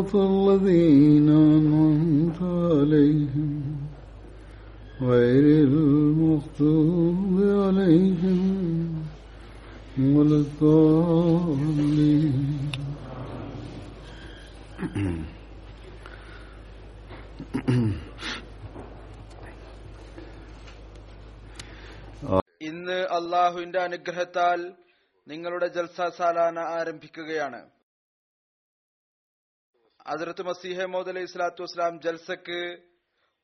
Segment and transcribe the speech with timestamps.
[0.00, 3.50] صراط الذين أنعمت عليهم
[5.02, 8.40] غير المغضوب عليهم
[9.98, 12.34] ولا الضالين
[22.66, 24.60] ഇന്ന് അള്ളാഹുവിന്റെ അനുഗ്രഹത്താൽ
[25.26, 27.60] നിങ്ങളുടെ ജൽസ സാലാന ആരംഭിക്കുകയാണ്
[30.05, 32.61] അതിർത്ത് മസീഹ മോദ് അലൈഹി സ്വലാത്തു വസ്സലാം ജൽസക്ക്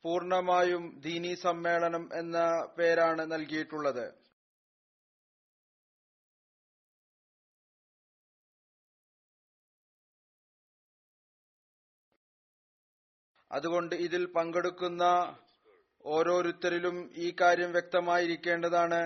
[0.04, 2.38] പൂർണമായും ദീനി സമ്മേളനം എന്ന
[2.78, 4.06] പേരാണ് നൽകിയിട്ടുള്ളത്.
[13.50, 15.04] അതുകൊണ്ട് ഇതിൽ പങ്കെടുക്കുന്ന
[16.04, 19.00] ഓരോരുത്തരിലും ഈ കാര്യം വ്യക്തമായിരിക്കേണ്ടതാണ്.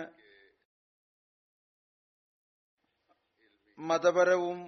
[3.79, 4.59] മതപരവും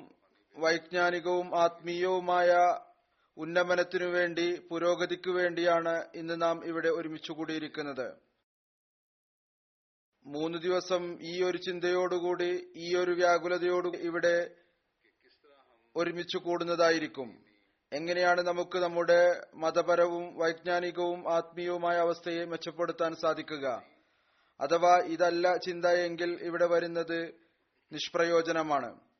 [0.56, 2.50] വൈജ്ഞാനികവും ആത്മീയവുമായ
[3.36, 8.18] ഉന്നമനത്തിനു വേണ്ടി പുരോഗതിക്കു വേണ്ടിയാണ് ഇന്ന് നാം ഇവിടെ ഒരുമിച്ചുകൂടിയിരിക്കുന്നത്
[10.26, 14.50] മൂന്ന് ദിവസം ഈ ഒരു ചിന്തയോടുകൂടി ഈ ഒരു വ്യാകുലതയോട് ഇവിടെ
[15.96, 17.44] ഒരുമിച്ചു കൂടുന്നതായിരിക്കും.
[17.92, 23.82] എങ്ങനെയാണ് നമുക്ക് നമ്മുടെ മതപരവും വൈജ്ഞാനികവും ആത്മീയവുമായ അവസ്ഥയെ മെച്ചപ്പെടുത്താൻ സാധിക്കുക?
[24.60, 27.34] അഥവാ ഇതല്ല ചിന്ത എങ്കിൽ ഇവിടെ വരുന്നത്
[27.92, 29.13] നിഷ്പ്രയോജനമാണ്.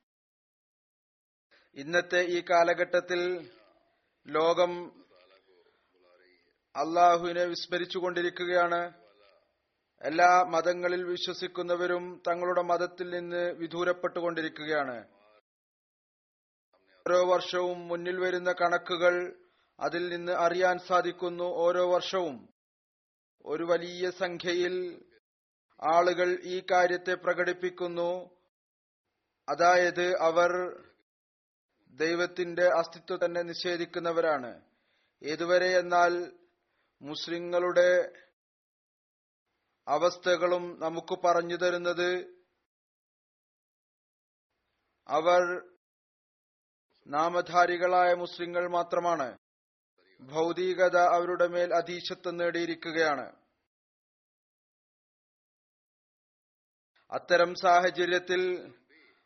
[1.76, 3.50] ഇന്നത്തെ ഈ കാലഘട്ടത്തിൽ
[4.26, 5.04] ലോകം
[6.76, 8.92] അള്ളാഹുവിനെ വിസ്മരിച്ചുകൊണ്ടിരിക്കുകയാണ്.
[10.02, 15.08] എല്ലാ മതങ്ങളിൽ വിശ്വസിക്കുന്നവരും തങ്ങളുടെ മതത്തിൽ നിന്ന് വിദൂരപ്പെട്ടുകൊണ്ടിരിക്കുകയാണ്.
[17.08, 19.36] ഓരോ വർഷവും മുന്നിൽ വരുന്ന കണക്കുകൾ
[19.80, 22.48] അതിൽ നിന്ന് അറിയാൻ സാധിക്കുന്നു ഓരോ വർഷവും.
[23.46, 25.04] ഒരു വലിയ സംഖ്യയിൽ
[25.82, 28.30] ആളുകൾ ഈ കാര്യത്തെ പ്രകടിപ്പിക്കുന്നു.
[29.48, 30.84] അതായത് അവർ
[31.94, 34.62] ദൈവത്തിന്റെ അസ്തിത്വം തന്നെ നിഷേധിക്കുന്നവരാണ്.
[35.22, 36.32] ഏതുവരെ എന്നാൽ
[37.03, 38.12] മുസ്ലിങ്ങളുടെ
[39.88, 42.43] അവസ്ഥകളും നമുക്ക് പറഞ്ഞു തരുന്നത്
[45.09, 45.72] അവർ
[47.06, 49.38] നാമധാരികളായ മുസ്ലിങ്ങൾ മാത്രമാണ്.
[50.21, 53.44] ഭൗതികത അവരുടെ മേൽ അധീശത്വം നേടിയിരിക്കുകയാണ്.
[57.10, 58.75] അത്തരം സാഹചര്യത്തിൽ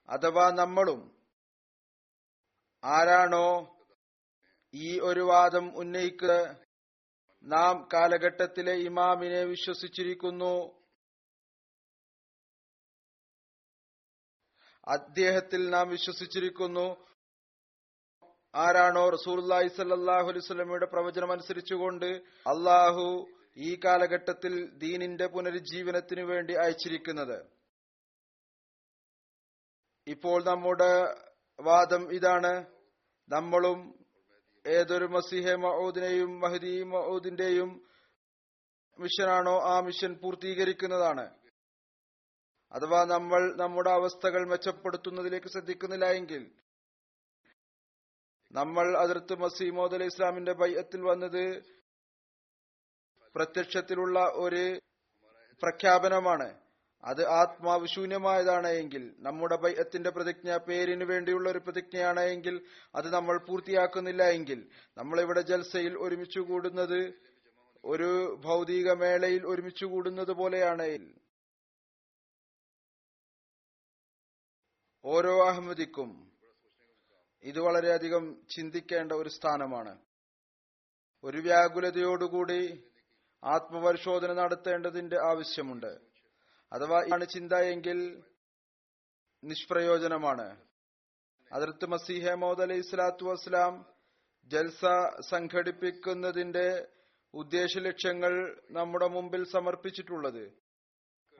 [0.08, 1.17] അഥവാ നമ്മളും
[2.84, 3.78] ആരാണോ
[4.74, 6.60] ഈ ഒരു വാദം ഉന്നയിക്കുക
[7.42, 10.78] നാം കാലഘട്ടത്തിലെ ഇമാമിനെ വിശ്വസിച്ചിരിക്കുന്നു.
[14.88, 17.06] അദ്ദേഹത്തിൽ നാം വിശ്വസിച്ചിരിക്കുന്നു.
[18.54, 22.06] ആരാണോ റസൂർലായി സല്ലാഹു അലൈവലമയുടെ പ്രവചനം അനുസരിച്ചുകൊണ്ട്
[22.46, 23.26] അള്ളാഹു
[23.56, 27.50] ഈ കാലഘട്ടത്തിൽ ദീനിന്റെ പുനരുജ്ജീവനത്തിനു വേണ്ടി അയച്ചിരിക്കുന്നത്.
[30.06, 31.27] ഇപ്പോൾ നമ്മുടെ
[31.58, 32.52] വാദം ഇതാണ്.
[33.30, 33.78] നമ്മളും
[34.66, 37.70] ഏതൊരു മസിഹെ മഹൂദിനെയും മഹദി മഹൂദിന്റെയും
[38.98, 41.24] മിഷനാണോ ആ മിഷൻ പൂർത്തീകരിക്കുന്നതാണ്.
[42.72, 46.42] അഥവാ നമ്മൾ നമ്മുടെ അവസ്ഥകൾ മെച്ചപ്പെടുത്തുന്നതിലേക്ക് ശ്രദ്ധിക്കുന്നില്ല എങ്കിൽ
[48.52, 51.44] നമ്മൾ അതിർത്ത് മസീമോദ് അലി ഇസ്ലാമിന്റെ ബൈഅത്തിൽ വന്നത്
[53.34, 54.64] പ്രത്യക്ഷത്തിലുള്ള ഒരു
[55.62, 56.48] പ്രഖ്യാപനമാണ്.
[57.04, 62.56] അത് ആത്മാവ് ശൂന്യമായതാണ് എങ്കിൽ നമ്മുടെ ബൈഅത്തിന്റെ പ്രതിജ്ഞ പേരിന് വേണ്ടിയുള്ള ഒരു പ്രതിജ്ഞയാണ് എങ്കിൽ
[62.94, 64.60] അത് നമ്മൾ പൂർത്തിയാക്കുന്നില്ല എങ്കിൽ
[64.96, 67.00] നമ്മളിവിടെ ജൽസയിൽ ഒരുമിച്ച് കൂടുന്നത്
[67.84, 68.10] ഒരു
[68.44, 70.88] ഭൗതിക മേളയിൽ ഒരുമിച്ച് കൂടുന്നത് പോലെയാണ്.
[75.04, 76.10] ഓരോ അഹമ്മദിക്കും
[77.44, 79.94] ഇത് വളരെയധികം ചിന്തിക്കേണ്ട ഒരു സ്ഥാനമാണ്.
[81.24, 82.60] ഒരു വ്യാകുലതയോടുകൂടി
[83.42, 86.07] ആത്മപരിശോധന നടത്തേണ്ടതിന്റെ ആവശ്യമുണ്ട്.
[86.72, 87.98] അഥവാ ഇതാണ് ചിന്ത എങ്കിൽ
[89.42, 90.46] നിഷ്പ്രയോജനമാണ്.
[91.50, 93.74] അതിർത്ത് മസീഹ മോദ് അലൈഹി സ്വലാത്തു വസ്സലാം
[94.50, 94.80] ജൽസ
[95.30, 96.68] സംഘടിപ്പിക്കുന്നതിന്റെ
[97.34, 98.32] ഉദ്ദേശ ലക്ഷ്യങ്ങൾ
[98.70, 100.44] നമ്മുടെ മുമ്പിൽ സമർപ്പിച്ചിട്ടുള്ളത്.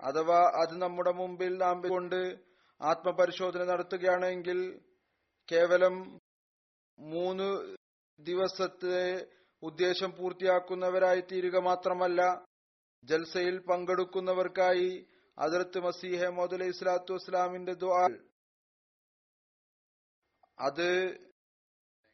[0.00, 2.20] അഥവാ അത് നമ്മുടെ മുമ്പിൽ നാം കൊണ്ട്
[2.80, 4.58] ആത്മപരിശോധന നടത്തുകയാണെങ്കിൽ
[5.48, 5.96] കേവലം
[6.98, 7.48] മൂന്ന്
[8.18, 9.02] ദിവസത്തെ
[9.62, 12.20] ഉദ്ദേശം പൂർത്തിയാക്കുന്നവരായി തീരുക മാത്രമല്ല
[13.04, 14.90] ജൽസയിൽ പങ്കെടുക്കുന്നവർക്കായി
[15.38, 17.74] അതിർത്ത് മസീഹ മോദ് അലൈഹി സ്വലാത്തു വസ്സലാമിന്റെ
[20.58, 20.88] അത്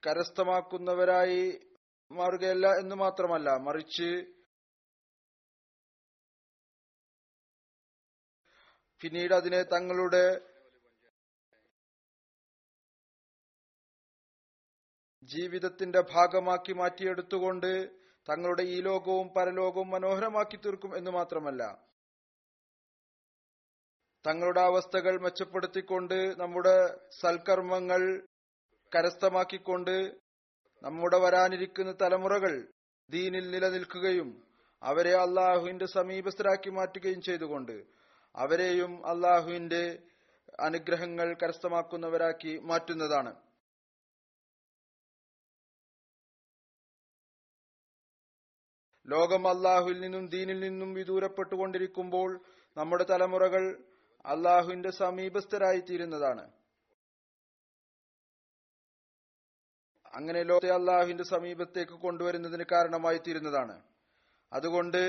[0.03, 1.44] കരസ്ഥമാക്കുന്നവരായി
[2.11, 4.09] മാറുകയല്ല എന്ന് മാത്രമല്ല മറിച്ച്
[9.00, 10.25] പിന്നീട് അതിനെ തങ്ങളുടെ
[15.23, 17.71] ജീവിതത്തിന്റെ ഭാഗമാക്കി മാറ്റിയെടുത്തുകൊണ്ട്
[18.29, 21.62] തങ്ങളുടെ ഈ ലോകവും പരലോകവും മനോഹരമാക്കി തീർക്കും എന്ന് മാത്രമല്ല.
[24.26, 26.76] തങ്ങളുടെ അവസ്ഥകൾ മെച്ചപ്പെടുത്തിക്കൊണ്ട് നമ്മുടെ
[27.21, 28.03] സൽക്കർമ്മങ്ങൾ
[28.94, 29.97] കരസ്ഥമാക്കിക്കൊണ്ട്
[30.82, 32.73] നമ്മുടെ വരാനിരിക്കുന്ന തലമുറകൾ
[33.11, 34.43] ദീനിൽ നിലനിൽക്കുകയും
[34.82, 37.85] അവരെ അള്ളാഹുവിന്റെ സമീപസ്ഥരാക്കി മാറ്റുകയും ചെയ്തുകൊണ്ട്
[38.35, 40.03] അവരെയും അള്ളാഹുവിന്റെ
[40.61, 43.32] അനുഗ്രഹങ്ങൾ കരസ്ഥമാക്കുന്നവരാക്കി മാറ്റുന്നതാണ്.
[49.09, 52.41] ലോകം അള്ളാഹുവിൽ നിന്നും ദീനിൽ നിന്നും വിദൂരപ്പെട്ടുകൊണ്ടിരിക്കുമ്പോൾ
[52.76, 53.65] നമ്മുടെ തലമുറകൾ
[54.25, 56.44] അള്ളാഹുവിന്റെ സമീപസ്ഥരായി തീരുന്നതാണ്
[60.15, 63.76] അങ്ങനെ ലോകത്തെ അള്ളാഹുവിന്റെ സമീപത്തേക്ക് കൊണ്ടുവരുന്നതിന് കാരണമായി തീരുന്നതാണ്
[64.53, 65.03] അതുകൊണ്ട്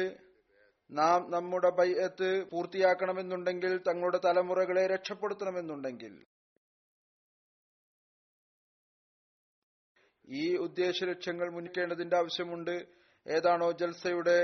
[0.91, 6.13] നാം നമ്മുടെ ബൈഅത്ത് പൂർത്തിയാക്കണമെന്നുണ്ടെങ്കിൽ തങ്ങളുടെ തലമുറകളെ രക്ഷപ്പെടുത്തണമെന്നുണ്ടെങ്കിൽ
[10.27, 12.75] ഈ ഉദ്ദേശ ലക്ഷ്യങ്ങൾ മുന്നിക്കേണ്ടതിന്റെ ആവശ്യമുണ്ട്.
[13.25, 14.37] ഏതാണോ ജൽസയുടെ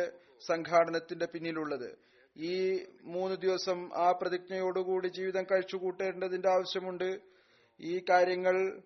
[0.47, 1.89] സംഘാടനത്തിന്റെ പിന്നിലുള്ളത്.
[2.37, 7.21] ഈ മൂന്ന് ദിവസം ആ പ്രതിജ്ഞയോടുകൂടി ജീവിതം കഴിച്ചു കൂട്ടേണ്ടതിന്റെ ആവശ്യമുണ്ട്.
[7.79, 8.81] ഈ കാര്യങ്ങൾ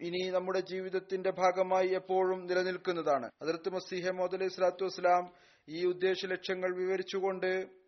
[0.00, 3.30] ഇനി നമ്മുടെ ജീവിതത്തിന്റെ ഭാഗമായി എപ്പോഴും നിലനിൽക്കുന്നതാണ്.
[3.42, 5.32] അതിർത്ത് മസീഹ അലൈഹി സ്വലാത്തു വസ്സലാം
[5.68, 7.80] ഈ ഉദ്ദേശ ലക്ഷ്യങ്ങൾ വിവരിച്ചുകൊണ്ട്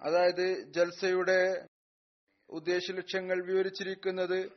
[0.00, 1.66] അതായത് ജൽസയുടെ
[2.50, 4.50] ഉദ്ദേശ ലക്ഷ്യങ്ങൾ വിവരിച്ചിരിക്കുന്നത്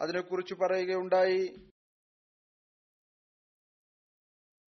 [0.00, 1.71] അതിനെക്കുറിച്ച് പറയുകയുണ്ടായി.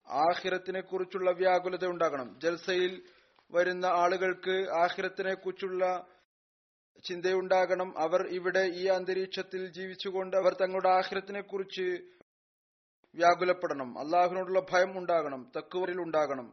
[0.07, 2.41] ആഹിറത്തിനെ കുറിച്ചുള്ള വ്യാകുലത ഉണ്ടാകണം.
[2.41, 3.09] ജൽസയിൽ
[3.51, 6.07] വരുന്ന ആളുകൾക്ക് ആഹിറത്തിനെ കുറിച്ചുള്ള
[7.05, 7.99] ചിന്തയുണ്ടാകണം.
[7.99, 12.09] അവർ ഇവിടെ ഈ അന്തരീക്ഷത്തിൽ ജീവിച്ചുകൊണ്ട് അവർ തങ്ങളുടെ ആഹിരത്തിനെ കുറിച്ച്
[13.15, 13.99] വ്യാകുലപ്പെടണം.
[13.99, 16.53] അള്ളാഹുവിനോടുള്ള ഭയം ഉണ്ടാകണം തക്കുവരിൽ ഉണ്ടാകണം.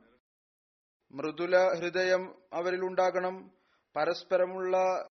[1.11, 3.51] മൃദുല ഹൃദയം അവരിൽ ഉണ്ടാകണം.
[3.95, 5.07] പരസ്പരമുള്ള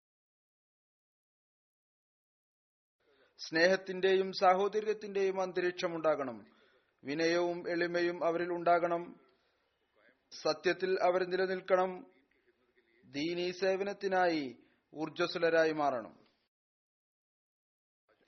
[3.39, 6.62] സ്നേഹത്തിന്റെയും സാഹോദര്യത്തിന്റെയും അന്തരീക്ഷം ഉണ്ടാകണം.
[7.05, 9.21] വിനയവും എളിമയും അവരിൽ ഉണ്ടാകണം.
[10.43, 12.13] സത്യത്തിൽ അവർ നിലനിൽക്കണം.
[13.05, 14.57] ദീനീ സേവനത്തിനായി
[14.95, 16.27] ഊർജസ്വലരായി മാറണം.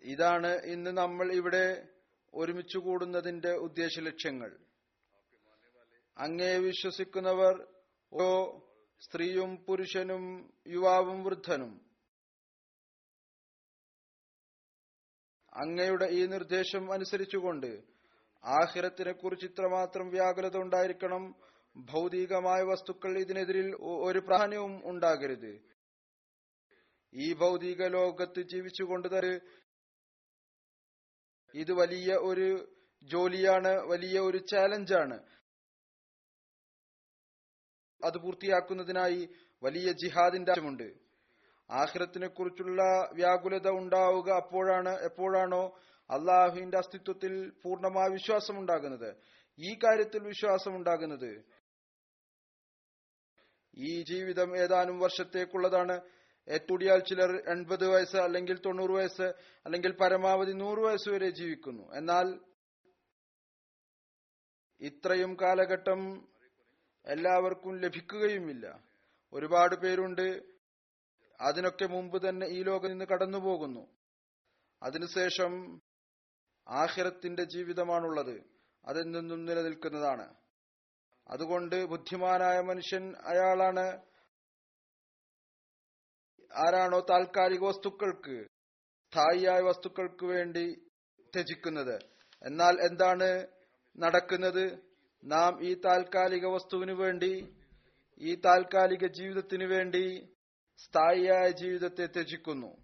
[0.02, 1.88] ഇതാണ് ഇന്ന് നമ്മൾ ഇവിടെ
[2.34, 4.58] ഒരുമിച്ചു കൂടുന്നതിന്റെ ഉദ്ദേശ ലക്ഷ്യങ്ങൾ.
[6.18, 7.66] അങ്ങേ വിശ്വസിക്കുന്നവർ
[8.12, 8.58] ഓ
[9.00, 11.90] സ്ത്രീയും പുരുഷനും യുവാവും വൃദ്ധനും.
[15.52, 17.93] അങ്ങയുടെ ഈ നിർദ്ദേശം അനുസരിച്ചുകൊണ്ട്
[18.44, 21.22] ആഹിരത്തിനെ കുറിച്ച് ഇത്രമാത്രം വ്യാകുലത ഉണ്ടായിരിക്കണം.
[21.76, 23.68] ഭൗതികമായ വസ്തുക്കൾ ഇതിനെതിരിൽ
[24.08, 25.52] ഒരു പ്രാധാന്യവും ഉണ്ടാകരുത്.
[27.12, 29.34] ഈ ഭൗതിക ലോകത്ത് ജീവിച്ചുകൊണ്ട് തന്നെ
[31.54, 32.48] ഇത് വലിയ ഒരു
[33.02, 35.18] ജോലിയാണ് വലിയ ഒരു ചാലഞ്ചാണ്.
[38.04, 39.20] അത് പൂർത്തിയാക്കുന്നതിനായി
[39.62, 40.88] വലിയ ജിഹാദിന്റെ ആവശ്യമുണ്ട്.
[41.70, 42.82] ആഹ്രത്തിനെ കുറിച്ചുള്ള
[43.14, 45.64] വ്യാകുലത ഉണ്ടാവുക അപ്പോഴാണ് എപ്പോഴാണോ
[46.10, 49.16] അള്ളാഹുവിന്റെ അസ്തിത്വത്തിൽ പൂർണമായ വിശ്വാസം ഉണ്ടാകുന്നത്
[49.58, 51.44] ഈ കാര്യത്തിൽ വിശ്വാസം ഉണ്ടാകുന്നത്
[53.76, 56.00] ഈ ജീവിതം ഏതാനും വർഷത്തേക്കുള്ളതാണ്.
[56.48, 59.22] എത്തുടിയാൽ ചിലർ എൺപത് വയസ്സ് അല്ലെങ്കിൽ തൊണ്ണൂറ് വയസ്സ്
[59.64, 61.92] അല്ലെങ്കിൽ പരമാവധി നൂറ് വയസ്സ് വരെ ജീവിക്കുന്നു.
[61.92, 62.40] എന്നാൽ
[64.80, 66.28] ഇത്രയും കാലഘട്ടം
[67.06, 68.84] എല്ലാവർക്കും ലഭിക്കുകയുമില്ല.
[69.32, 70.42] ഒരുപാട് പേരുണ്ട്.
[71.40, 73.86] അതിനൊക്കെ മുമ്പ് തന്നെ ഈ ലോകം നിന്ന് കടന്നുപോകുന്നു.
[74.82, 75.80] അതിനുശേഷം
[76.68, 78.44] ആഹിറത്തിന്റെ ജീവിതമാണുള്ളത്.
[78.84, 80.34] അതെന്നും നിലനിൽക്കുന്നതാണ്.
[81.28, 84.02] അതുകൊണ്ട് ബുദ്ധിമാനായ മനുഷ്യൻ അയാളാണ്.
[86.54, 88.46] ആരാണോ താൽക്കാലിക വസ്തുക്കൾക്ക്
[89.12, 90.88] സ്ഥായിയായ വസ്തുക്കൾക്ക് വേണ്ടി
[91.34, 92.02] ത്യജിക്കുന്നത്.
[92.42, 93.46] എന്നാൽ എന്താണ്
[93.98, 94.78] നടക്കുന്നത്?
[95.24, 97.56] നാം ഈ താൽക്കാലിക വസ്തുവിന് വേണ്ടി
[98.18, 100.36] ഈ താൽക്കാലിക ജീവിതത്തിന് വേണ്ടി
[100.76, 102.76] സ്ഥായിയായ ജീവിതത്തെ ത്യജിക്കുന്നു.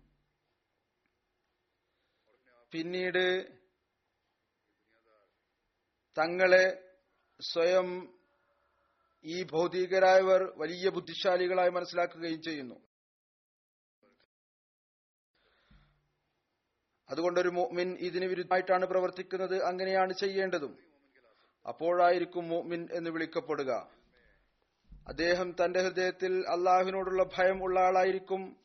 [2.73, 3.60] പിന്നീട്
[6.19, 6.91] തങ്ങളെ
[7.41, 8.15] സ്വയം
[9.25, 12.75] ഈ ഭൗതികരായവർ വലിയ ബുദ്ധിശാലികളായി മനസ്സിലാക്കുകയും ചെയ്യുന്നു.
[17.11, 20.79] അതുകൊണ്ടൊരു മോമിൻ ഇതിന് വിരുദ്ധമായിട്ടാണ് പ്രവർത്തിക്കുന്നത് അങ്ങനെയാണ് ചെയ്യേണ്ടതും.
[21.69, 23.91] അപ്പോഴായിരിക്കും മോമിൻ എന്ന് വിളിക്കപ്പെടുക.
[25.09, 28.57] അദ്ദേഹം തന്റെ ഹൃദയത്തിൽ അള്ളാഹുവിനോടുള്ള ഭയം ഉള്ള ആളായിരിക്കും.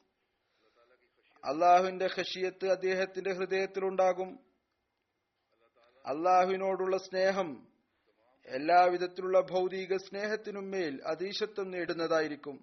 [1.46, 4.45] അള്ളാഹുവിന്റെ ഹഷിയത്ത് അദ്ദേഹത്തിന്റെ ഹൃദയത്തിലുണ്ടാകും.
[6.06, 7.68] അള്ളാഹുവിനോടുള്ള സ്നേഹം
[8.46, 12.58] എല്ലാവിധത്തിലുള്ള ഭൗതിക സ്നേഹത്തിനും മേൽ അതീശത്വം നേടുന്നതായിരിക്കും.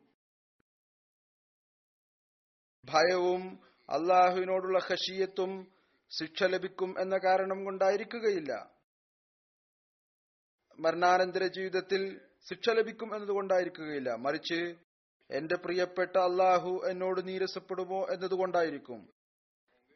[2.85, 3.43] ഭയവും
[3.91, 5.67] അള്ളാഹുവിനോടുള്ള ഖഷിയത്തും
[6.11, 8.53] ശിക്ഷ ലഭിക്കും എന്ന കാരണം കൊണ്ടായിരിക്കുകയില്ല.
[10.81, 14.75] മരണാനന്തര ജീവിതത്തിൽ ശിക്ഷ ലഭിക്കും എന്നതുകൊണ്ടായിരിക്കുകയില്ല മറിച്ച്
[15.31, 19.09] എന്റെ പ്രിയപ്പെട്ട അള്ളാഹു എന്നോട് നീരസപ്പെടുമോ എന്നതുകൊണ്ടായിരിക്കും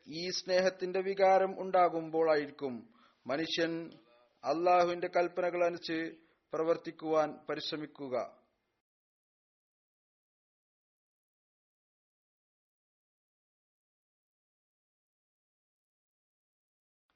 [0.07, 2.96] ഈ സ്നേഹത്തിന്റെ വികാരം ഉണ്ടാകുമ്പോഴായിരിക്കും
[3.27, 3.91] മനുഷ്യൻ
[4.45, 6.17] അള്ളാഹുവിന്റെ കൽപ്പനകൾ അനുസരിച്ച്
[6.53, 8.47] പ്രവർത്തിക്കുവാൻ പരിശ്രമിക്കുക.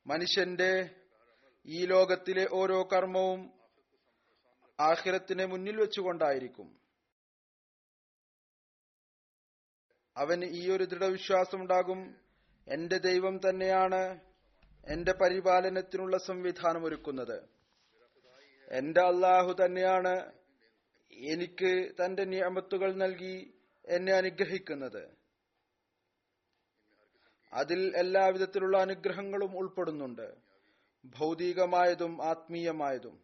[0.07, 0.95] മനുഷ്യന്റെ
[1.67, 3.53] ഈ ലോകത്തിലെ ഓരോ കർമ്മവും
[4.81, 6.81] ആഹിരത്തിനെ മുന്നിൽ വെച്ചുകൊണ്ടായിരിക്കും.
[10.17, 12.01] അവന് ഈ ഒരു ദൃഢവിശ്വാസം ഉണ്ടാകും
[12.69, 14.30] എന്റെ ദൈവം തന്നെയാണ്
[14.87, 17.49] എന്റെ പരിപാലനത്തിനുള്ള സംവിധാനം ഒരുക്കുന്നത്.
[18.69, 20.33] എന്റെ അള്ളാഹു തന്നെയാണ്
[21.13, 23.55] എനിക്ക് തന്റെ നിയമത്തുകൾ നൽകി
[23.87, 25.11] എന്നെ അനുഗ്രഹിക്കുന്നത്.
[27.53, 30.35] അതിൽ എല്ലാവിധത്തിലുള്ള അനുഗ്രഹങ്ങളും ഉൾപ്പെടുന്നുണ്ട്.
[31.05, 33.23] ഭൗതികമായതും ആത്മീയമായതും.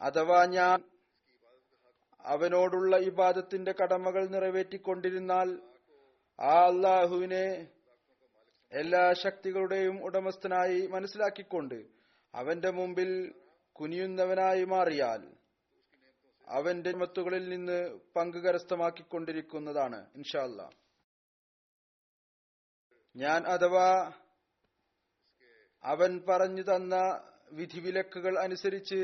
[0.00, 0.84] അഥവാ ഞാൻ
[2.20, 5.58] അവനോടുള്ള ഇബാദത്തിന്റെ കടമകൾ നിറവേറ്റിക്കൊണ്ടിരുന്നാൽ
[6.40, 7.73] ആ അള്ളാഹുവിനെ
[8.74, 11.78] എല്ലാ ശക്തികളുടെയും ഉടമസ്ഥനായി മനസ്സിലാക്കിക്കൊണ്ട്
[12.34, 13.10] അവന്റെ മുമ്പിൽ
[13.72, 15.22] കുനിയുന്നവനായി മാറിയാൽ
[16.48, 20.60] അവന്റെ മത്തുകളിൽ നിന്ന് പങ്ക് കരസ്ഥമാക്കിക്കൊണ്ടിരിക്കുന്നതാണ് ഇൻഷാല്ല
[23.16, 23.88] ഞാൻ അഥവാ
[25.84, 26.94] അവൻ പറഞ്ഞു തന്ന
[27.52, 29.00] വിധിവിലക്കുകൾ അനുസരിച്ച്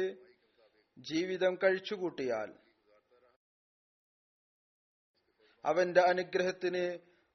[0.98, 2.50] ജീവിതം കഴിച്ചുകൂട്ടിയാൽ
[5.64, 6.84] അവന്റെ അനുഗ്രഹത്തിന്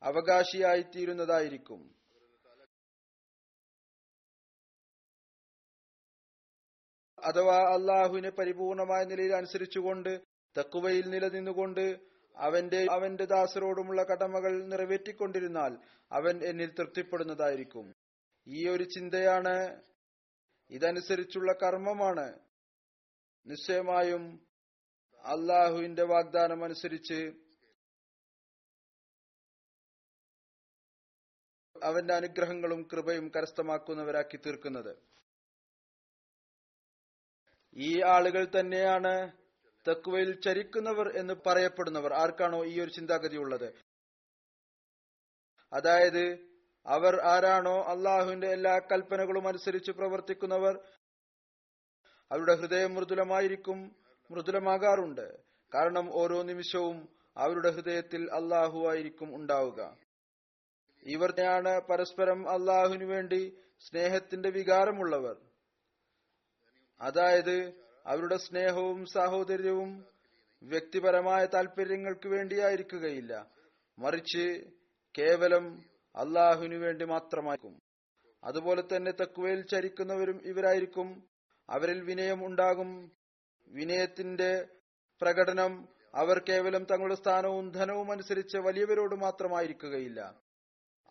[0.01, 1.94] അവകാശിയായിത്തീരുന്നതായിരിക്കും.
[7.25, 10.21] അഥവാ അള്ളാഹുവിനെ പരിപൂർണമായ നിലയിൽ അനുസരിച്ചുകൊണ്ട്
[10.57, 11.99] തക്കുവയിൽ നിലനിന്നുകൊണ്ട്
[12.37, 15.77] അവന്റെ അവന്റെ ദാസരോടുമുള്ള കടമകൾ നിറവേറ്റിക്കൊണ്ടിരുന്നാൽ
[16.11, 17.93] അവൻ എന്നിൽ തൃപ്തിപ്പെടുന്നതായിരിക്കും.
[18.47, 19.81] ഈ ഒരു ചിന്തയാണ്
[20.69, 22.39] ഇതനുസരിച്ചുള്ള കർമ്മമാണ്.
[23.45, 24.47] നിശ്ചയമായും
[25.19, 27.33] അള്ളാഹുവിന്റെ വാഗ്ദാനം അനുസരിച്ച്
[31.83, 35.15] അവന്റെ അനുഗ്രഹങ്ങളും കൃപയും കരസ്ഥമാക്കുന്നവരാക്കി തീർക്കുന്നത്.
[37.77, 39.31] ഈ ആളുകൾ തന്നെയാണ്
[39.87, 42.13] തക്വയിൽ ചരിക്കുന്നവർ എന്ന് പറയപ്പെടുന്നവർ.
[42.13, 43.73] ആർക്കാണോ ഈ ഒരു ചിന്താഗതി ഉള്ളത്?
[45.73, 46.39] അതായത്
[46.85, 47.83] അവർ ആരാണോ?
[47.83, 50.79] അള്ളാഹുവിന്റെ എല്ലാ കൽപ്പനകളും അനുസരിച്ച് പ്രവർത്തിക്കുന്നവർ.
[52.31, 53.95] അവരുടെ ഹൃദയം മൃദുലമായിരിക്കും
[54.31, 55.37] മൃദുലമാകാറുണ്ട്.
[55.75, 59.97] കാരണം ഓരോ നിമിഷവും അവരുടെ ഹൃദയത്തിൽ അള്ളാഹു ആയിരിക്കും ഉണ്ടാവുക.
[61.07, 65.44] തന്നെയാണ് പരസ്പരം അള്ളാഹുവിനു വേണ്ടി സ്നേഹത്തിന്റെ വികാരമുള്ളവർ.
[67.01, 67.73] അതായത്
[68.05, 70.05] അവരുടെ സ്നേഹവും സാഹോദര്യവും
[70.63, 73.51] വ്യക്തിപരമായ താല്പര്യങ്ങൾക്ക് വേണ്ടിയായിരിക്കുകയില്ല.
[73.99, 74.63] മറിച്ച്
[75.17, 75.85] കേവലം
[76.15, 77.81] അള്ളാഹുവിനു വേണ്ടി മാത്രമായിരിക്കും.
[78.43, 81.27] അതുപോലെ തന്നെ തക്കുവയിൽ ചരിക്കുന്നവരും ഇവരായിരിക്കും.
[81.69, 83.11] അവരിൽ വിനയം ഉണ്ടാകും.
[83.67, 84.67] വിനയത്തിന്റെ
[85.21, 90.35] പ്രകടനം അവർ കേവലം തങ്ങളുടെ സ്ഥാനവും ധനവും അനുസരിച്ച് വലിയവരോട് മാത്രമായിരിക്കുകയില്ല.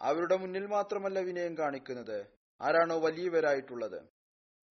[0.01, 2.27] അവരുടെ മുന്നിൽ മാത്രമല്ല വിനയം കാണിക്കുന്നത്.
[2.61, 4.14] ആരാണോ വലിയവരായിട്ടുള്ളത്.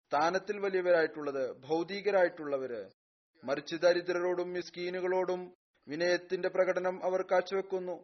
[0.07, 2.89] സ്ഥാനത്തിൽ വലിയവരായിട്ടുള്ളത് ഭൗതികരായിട്ടുള്ളവര്
[3.43, 5.41] മറിച്ച് ദരിദ്രരോടും മിസ്കീനുകളോടും
[5.87, 7.95] വിനയത്തിന്റെ പ്രകടനം അവർ കാഴ്ചവെക്കുന്നു.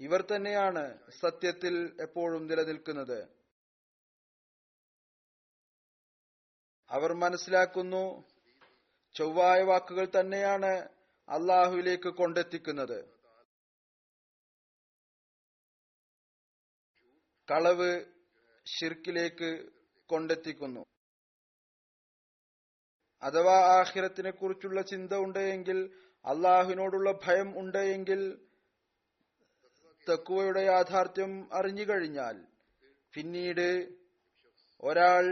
[0.00, 3.18] ഇവർ തന്നെയാണ് സത്യത്തിൽ എപ്പോഴും നിലനിൽക്കുന്നത്.
[6.90, 8.24] അവർ മനസ്സിലാക്കുന്നു
[9.14, 10.72] ചൊവ്വായ വാക്കുകൾ തന്നെയാണ്
[11.28, 12.98] അള്ളാഹുവിലേക്ക് കൊണ്ടെത്തിക്കുന്നത്.
[17.48, 18.04] കളവ്
[18.66, 19.79] ഷിർക്കിലേക്ക്
[20.10, 20.84] കൊണ്ടെത്തിക്കുന്നു.
[23.22, 25.78] അഥവാ ആഹിരത്തിനെ കുറിച്ചുള്ള ചിന്ത ഉണ്ടെങ്കിൽ
[26.24, 28.48] അള്ളാഹുവിനോടുള്ള ഭയം ഉണ്ടെങ്കിൽ
[30.12, 32.46] തക്കുവയുടെ യാഥാർത്ഥ്യം അറിഞ്ഞു കഴിഞ്ഞാൽ
[33.14, 33.88] പിന്നീട്
[34.80, 35.24] ഒരാൾ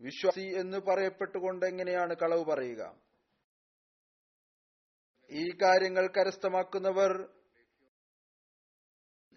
[0.00, 2.82] വിശ്വാസി എന്ന് പറയപ്പെട്ടുകൊണ്ട് എങ്ങനെയാണ് കളവ് പറയുക?
[5.30, 7.12] ഈ കാര്യങ്ങൾ കരസ്ഥമാക്കുന്നവർ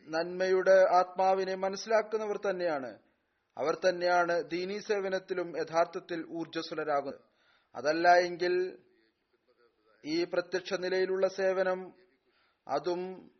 [0.07, 3.04] നന്മയുടെ ആത്മാവിനെ മനസ്സിലാക്കുന്നവർ തന്നെയാണ്.
[3.57, 7.21] അവർ തന്നെയാണ് ദീനീ സേവനത്തിലും യഥാർത്ഥത്തിൽ ഊർജസ്വലരാകുന്നത്.
[7.75, 8.77] അതല്ല എങ്കിൽ
[10.05, 11.93] ഈ പ്രത്യക്ഷ നിലയിലുള്ള സേവനം
[12.67, 13.31] അതും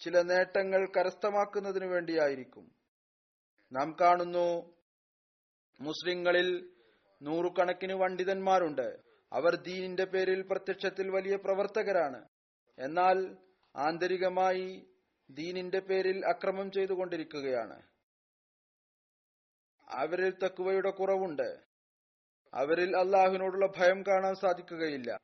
[0.00, 2.70] ചില നേട്ടങ്ങൾ കരസ്ഥമാക്കുന്നതിനു വേണ്ടിയായിരിക്കും.
[3.72, 4.74] നാം കാണുന്നു
[5.80, 6.70] മുസ്ലിങ്ങളിൽ
[7.22, 8.98] നൂറുകണക്കിന് പണ്ഡിതന്മാരുണ്ട്.
[9.32, 12.28] അവർ ദീനിന്റെ പേരിൽ പ്രത്യക്ഷത്തിൽ വലിയ പ്രവർത്തകരാണ്.
[12.78, 13.36] എന്നാൽ
[13.76, 14.86] ആന്തരികമായി
[15.30, 17.82] ദീനിന്റെ പേരിൽ അക്രമം ചെയ്തുകൊണ്ടിരിക്കുകയാണ്.
[19.90, 21.62] അവരിൽ തക്കുവയുടെ കുറവുണ്ട്.
[22.54, 25.20] അവരിൽ അള്ളാഹുവിനോടുള്ള ഭയം കാണാൻ സാധിക്കുകയില്ല.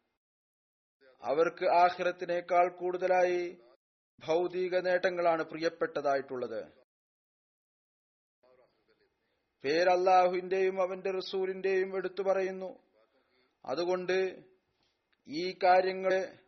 [1.23, 3.59] അവർക്ക് ആഹ്രത്തിനേക്കാൾ കൂടുതലായി
[4.27, 6.85] ഭൗതിക നേട്ടങ്ങളാണ് പ്രിയപ്പെട്ടതായിട്ടുള്ളത്.
[9.63, 12.79] പേരല്ലാഹുവിന്റെയും അവന്റെ റസൂലിന്റെയും എടുത്തു പറയുന്നു.
[13.65, 14.45] അതുകൊണ്ട്
[15.29, 16.39] ഈ കാര്യങ്ങളെ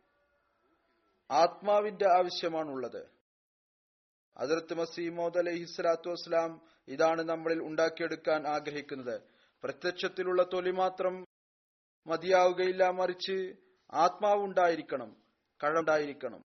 [1.31, 3.16] ആത്മാവിന്റെ ആവശ്യമാണുള്ളത്.
[4.37, 9.21] അതിർത്ത് മസീമോദ് അലഹിസ്ലാത്തു വസ്സലാം ഇതാണ് നമ്മളിൽ ഉണ്ടാക്കിയെടുക്കാൻ ആഗ്രഹിക്കുന്നത്.
[9.63, 11.25] പ്രത്യക്ഷത്തിലുള്ള തൊലി മാത്രം
[12.07, 13.55] മതിയാവുകയില്ല മറിച്ച്
[13.93, 15.15] ആത്മാവുണ്ടായിരിക്കണം
[15.63, 16.41] കഴുണ്ടായിരിക്കണം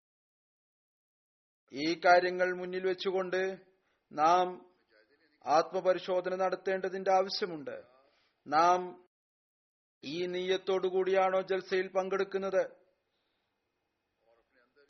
[1.72, 3.56] ഈ കാര്യങ്ങൾ മുന്നിൽ വെച്ചുകൊണ്ട്
[4.12, 4.70] നാം
[5.46, 7.84] ആത്മപരിശോധന നടത്തേണ്ടതിന്റെ ആവശ്യമുണ്ട്.
[8.46, 9.06] നാം
[10.04, 12.64] ഈ നീയത്തോടുകൂടിയാണോ ജൽസയിൽ പങ്കെടുക്കുന്നത്?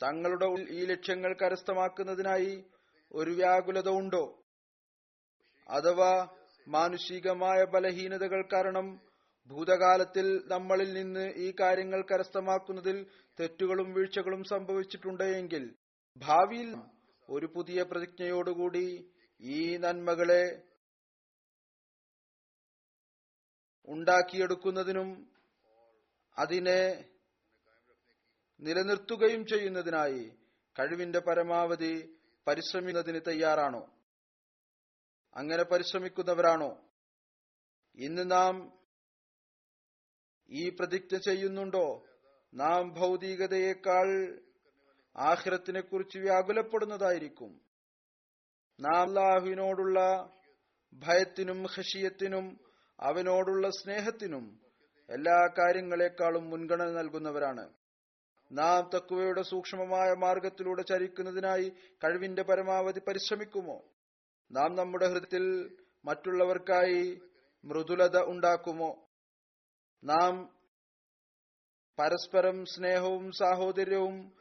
[0.03, 2.65] തങ്ങളുടെ ഈ ലക്ഷ്യങ്ങൾ കരസ്ഥമാക്കുന്നതിനായി
[3.11, 4.23] ഒരു വ്യാകുലത ഉണ്ടോ?
[5.69, 6.11] അഥവാ
[6.67, 8.87] മാനുഷികമായ ബലഹീനതകൾ കാരണം
[9.49, 12.97] ഭൂതകാലത്തിൽ നമ്മളിൽ നിന്ന് ഈ കാര്യങ്ങൾ കരസ്ഥമാക്കുന്നതിൽ
[13.39, 15.63] തെറ്റുകളും വീഴ്ചകളും സംഭവിച്ചിട്ടുണ്ടെങ്കിൽ
[16.15, 16.69] ഭാവിയിൽ
[17.29, 18.85] ഒരു പുതിയ പ്രതിജ്ഞയോടുകൂടി
[19.41, 20.43] ഈ നന്മകളെ
[23.87, 25.09] ഉണ്ടാക്കിയെടുക്കുന്നതിനും
[26.37, 26.81] അതിനെ
[28.61, 30.23] നിലനിർത്തുകയും ചെയ്യുന്നതിനായി
[30.75, 31.93] കഴിവിന്റെ പരമാവധി
[32.47, 33.89] പരിശ്രമിക്കുന്നതിന് തയ്യാറാണോ?
[35.35, 36.81] അങ്ങനെ പരിശ്രമിക്കുന്നവരാണോ?
[37.95, 38.79] ഇന്ന് നാം
[40.49, 42.05] ഈ പ്രതിജ്ഞ ചെയ്യുന്നുണ്ടോ?
[42.53, 44.39] നാം ഭൗതികതയേക്കാൾ
[45.17, 47.61] ആഹ്റത്തിനെ കുറിച്ച് വ്യാകുലപ്പെടുന്നതായിരിക്കും.
[48.79, 49.99] നാം അള്ളാഹുവിനോടുള്ള
[50.93, 52.59] ഭയത്തിനും ഹഷിയത്തിനും
[52.99, 54.59] അവനോടുള്ള സ്നേഹത്തിനും
[55.09, 57.76] എല്ലാ കാര്യങ്ങളെക്കാളും മുൻഗണന നൽകുന്നവരാണ്.
[58.51, 63.83] നാം തക്കുവയുടെ സൂക്ഷ്മമായ മാർഗത്തിലൂടെ ചരിക്കുന്നതിനായി കഴിവിന്റെ പരമാവധി പരിശ്രമിക്കുമോ?
[64.51, 67.21] നാം നമ്മുടെ ഹൃദയത്തിൽ മറ്റുള്ളവർക്കായി
[67.63, 69.07] മൃദുലത ഉണ്ടാക്കുമോ?
[70.03, 70.57] നാം
[71.99, 74.31] പരസ്പരം സ്നേഹവും സാഹോദര്യവും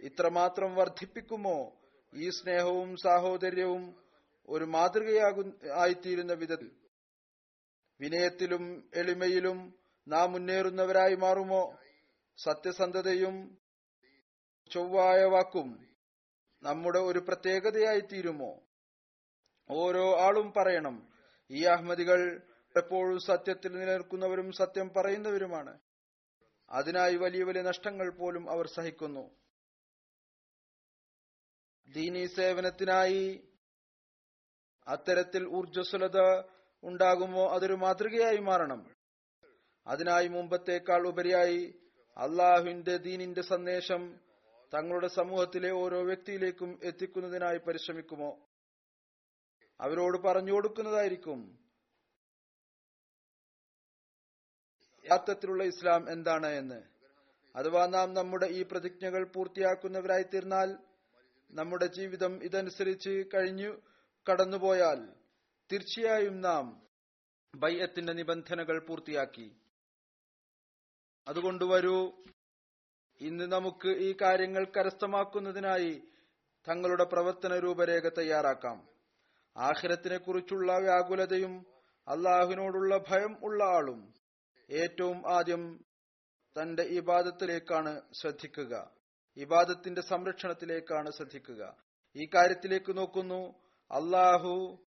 [0.00, 1.76] ഇത്രമാത്രം വർദ്ധിപ്പിക്കുമോ?
[2.12, 3.96] ഈ സ്നേഹവും സാഹോദര്യവും
[4.48, 5.42] ഒരു മാതൃകയാകു
[5.74, 6.70] ആയിത്തീരുന്ന വിധത്തിൽ
[8.00, 9.74] വിനയത്തിലും എളിമയിലും
[10.08, 11.78] നാം മുന്നേറുന്നവരായി മാറുമോ?
[12.36, 13.58] സത്യസന്ധതയും
[14.70, 15.88] ചൊവ്വായ വാക്കും
[16.62, 18.62] നമ്മുടെ ഒരു പ്രത്യേകതയായി തീരുമോ
[19.70, 21.12] ഓരോ ആളും പറയണം.
[21.50, 22.42] ഈ അഹമ്മദികൾ
[22.76, 25.80] എപ്പോഴും സത്യത്തിൽ നിലനിൽക്കുന്നവരും സത്യം പറയുന്നവരുമാണ്.
[26.70, 29.30] അതിനായി വലിയ വലിയ നഷ്ടങ്ങൾ പോലും അവർ സഹിക്കുന്നു.
[31.88, 33.48] ദീനി സേവനത്തിനായി
[34.88, 36.42] അത്തരത്തിൽ ഊർജസ്വലത
[36.82, 38.94] ഉണ്ടാകുമോ അതൊരു മാതൃകയായി മാറണം.
[39.86, 41.74] അതിനായി മുമ്പത്തേക്കാൾ ഉപരിയായി
[42.16, 44.20] അള്ളാഹുവിന്റെ ദീനിന്റെ സന്ദേശം
[44.74, 48.48] തങ്ങളുടെ സമൂഹത്തിലെ ഓരോ വ്യക്തിയിലേക്കും എത്തിക്കുന്നതിനായി പരിശ്രമിക്കുമോ?
[49.80, 51.58] അവരോട് പറഞ്ഞു കൊടുക്കുന്നതായിരിക്കും.
[55.10, 56.82] യാത്രത്തിലുള്ള ഇസ്ലാം എന്താണ് എന്ന്?
[57.56, 60.76] അഥവാ നാം നമ്മുടെ ഈ പ്രതിജ്ഞകൾ പൂർത്തിയാക്കുന്നവരായി തീർന്നാൽ
[61.50, 63.80] നമ്മുടെ ജീവിതം ഇതനുസരിച്ച് കഴിഞ്ഞു
[64.30, 65.08] കടന്നുപോയാൽ
[65.72, 66.86] തീർച്ചയായും നാം
[67.54, 69.56] ബയ്യത്തിന്റെ നിബന്ധനകൾ പൂർത്തിയാക്കി.
[71.28, 72.12] അതുകൊണ്ട് വരൂ.
[73.20, 76.02] ഇന്ന് നമുക്ക് ഈ കാര്യങ്ങൾ കരസ്ഥമാക്കുന്നതിനായി
[76.68, 78.88] തങ്ങളുടെ പ്രവർത്തന രൂപരേഖ തയ്യാറാക്കാം.
[79.56, 81.66] ആഖിരത്തിനെ കുറിച്ചുള്ള വ്യാകുലതയും
[82.08, 84.14] അള്ളാഹുവിനോടുള്ള ഭയം ഉള്ള ആളും
[84.70, 85.84] ഏറ്റവും ആദ്യം
[86.62, 88.90] തന്റെ ഇബാദത്തിലേക്കാണ് ശ്രദ്ധിക്കുക.
[89.36, 91.76] ഇബാദത്തിന്റെ സംരക്ഷണത്തിലേക്കാണ് ശ്രദ്ധിക്കുക.
[92.16, 93.54] ഈ കാര്യത്തിലേക്ക് നോക്കുന്നു.
[93.90, 94.84] അള്ളാഹു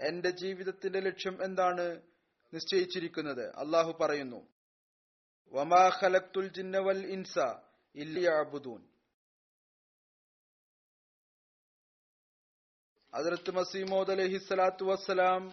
[0.00, 2.02] എന്റെ ജീവിതത്തിന്റെ ലക്ഷ്യം എന്താണ്
[2.54, 3.56] നിശ്ചയിച്ചിരിക്കുന്നത്?
[3.56, 4.57] അള്ളാഹു പറയുന്നു
[5.52, 7.38] വമാ ഖലക്തുൽ ജിന്ന വൽ ഇൻസ
[13.50, 14.38] മസീമോദ് അലഹി
[14.82, 15.52] വസ്സലാം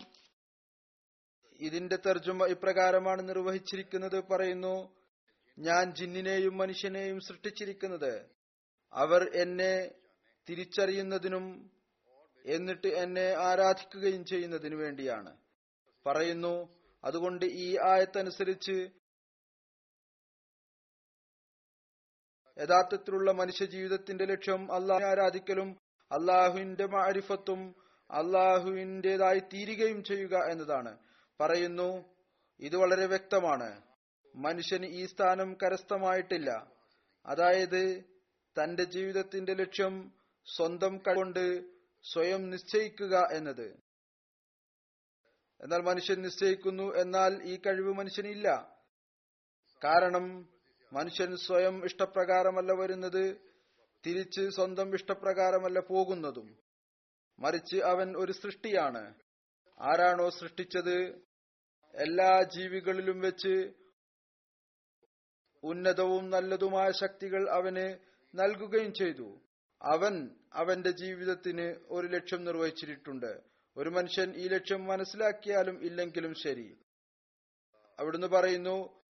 [1.59, 4.75] ഇതിന്റെ തർജമ ഇപ്രകാരമാണ് നിർവഹിച്ചിരിക്കുന്നത് പറയുന്നു.
[5.57, 8.29] ഞാൻ ജിന്നിനെയും മനുഷ്യനെയും സൃഷ്ടിച്ചിരിക്കുന്നത്
[8.93, 9.91] അവർ എന്നെ
[10.49, 11.71] തിരിച്ചറിയുന്നതിനും
[12.45, 15.37] എന്നിട്ട് എന്നെ ആരാധിക്കുകയും ചെയ്യുന്നതിനു വേണ്ടിയാണ്.
[16.05, 16.55] പറയുന്നു
[17.03, 19.04] അതുകൊണ്ട് ഈ ആയത്തനുസരിച്ച്
[22.57, 25.77] യഥാർത്ഥത്തിലുള്ള മനുഷ്യ ജീവിതത്തിന്റെ ലക്ഷ്യം അള്ളാഹു ആരാധിക്കലും
[26.11, 27.75] അള്ളാഹുവിന്റെ മാരിഫത്തും
[28.11, 30.97] അള്ളാഹുവിന്റെതായി തീരുകയും ചെയ്യുക എന്നതാണ്.
[31.41, 32.15] പറയുന്നു
[32.59, 33.81] ഇത് വളരെ വ്യക്തമാണ്.
[34.35, 36.71] മനുഷ്യന് ഈ സ്ഥാനം കരസ്ഥമായിട്ടില്ല.
[37.25, 38.03] അതായത്
[38.63, 40.13] തന്റെ ജീവിതത്തിന്റെ ലക്ഷ്യം
[40.55, 41.63] സ്വന്തം കൊണ്ട്
[42.13, 43.77] സ്വയം നിശ്ചയിക്കുക എന്നത്.
[45.61, 48.77] എന്നാൽ മനുഷ്യൻ നിശ്ചയിക്കുന്നു എന്നാൽ ഈ കഴിവ് മനുഷ്യനില്ല.
[49.83, 50.54] കാരണം
[50.95, 53.37] മനുഷ്യൻ സ്വയം ഇഷ്ടപ്രകാരമല്ല വരുന്നത്
[54.05, 56.57] തിരിച്ച് സ്വന്തം ഇഷ്ടപ്രകാരമല്ല പോകുന്നതും.
[57.39, 59.13] മറിച്ച് അവൻ ഒരു സൃഷ്ടിയാണ്.
[59.79, 61.01] ആരാണോ സൃഷ്ടിച്ചത്?
[61.95, 63.73] എല്ലാ ജീവികളിലും വെച്ച്
[65.63, 67.97] ഉന്നതവും നല്ലതുമായ ശക്തികൾ അവന്
[68.35, 69.41] നൽകുകയും ചെയ്തു.
[69.81, 73.41] അവൻ അവന്റെ ജീവിതത്തിന് ഒരു ലക്ഷ്യം നിർവഹിച്ചിട്ടുണ്ട്.
[73.77, 76.77] ഒരു മനുഷ്യൻ ഈ ലക്ഷ്യം മനസ്സിലാക്കിയാലും ഇല്ലെങ്കിലും ശരി.
[77.99, 79.04] അവിടുന്ന് പറയുന്നു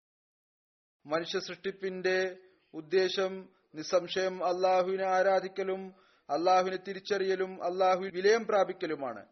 [1.06, 2.36] മനുഷ്യ സൃഷ്ടിപ്പിന്റെ
[2.74, 5.94] ഉദ്ദേശം നിസ്സംശയം അള്ളാഹുവിനെ ആരാധിക്കലും
[6.30, 9.26] അള്ളാഹുവിനെ തിരിച്ചറിയലും അള്ളാഹു വിലയം പ്രാപിക്കലുമാണ്.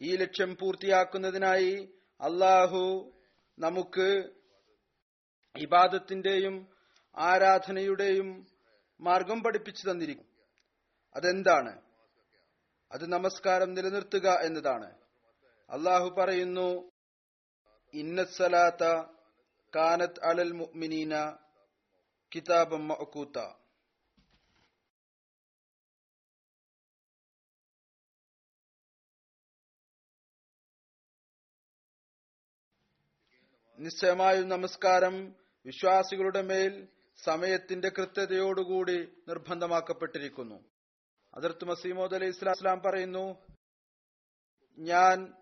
[0.00, 3.12] ഈ ലക്ഷ്യം പൂർത്തിയാക്കുന്നതിനായി അള്ളാഹു
[3.58, 4.32] നമുക്ക്
[5.56, 6.68] ഇബാദത്തിന്റെയും
[7.16, 8.46] ആരാധനയുടെയും
[9.00, 10.26] മാർഗം പഠിപ്പിച്ചു തന്നിരിക്കും
[11.14, 11.91] അതെന്താണ്?
[12.92, 14.88] അത് നമസ്കാരം നിലനിർത്തുക എന്നതാണ്.
[15.70, 16.68] അള്ളാഹു പറയുന്നു
[17.94, 18.82] ഇന്നസലാത്ത
[19.72, 21.14] കാനത്ത് അലൽ മുഅ്മിനീന
[22.32, 23.38] കിതാബം മഅകൂത്ത
[33.78, 35.14] നിശ്ചയമായും നമസ്കാരം
[35.66, 36.74] വിശ്വാസികളുടെ മേൽ
[37.18, 40.58] സമയത്തിന്റെ കൃത്യതയോടുകൂടി നിർബന്ധമാക്കപ്പെട്ടിരിക്കുന്നു.
[41.34, 43.24] അതിർത്ത് മസീമോദ് അലൈഹി ഇസ്ലാം പറയുന്നു
[44.78, 45.34] ഞാൻ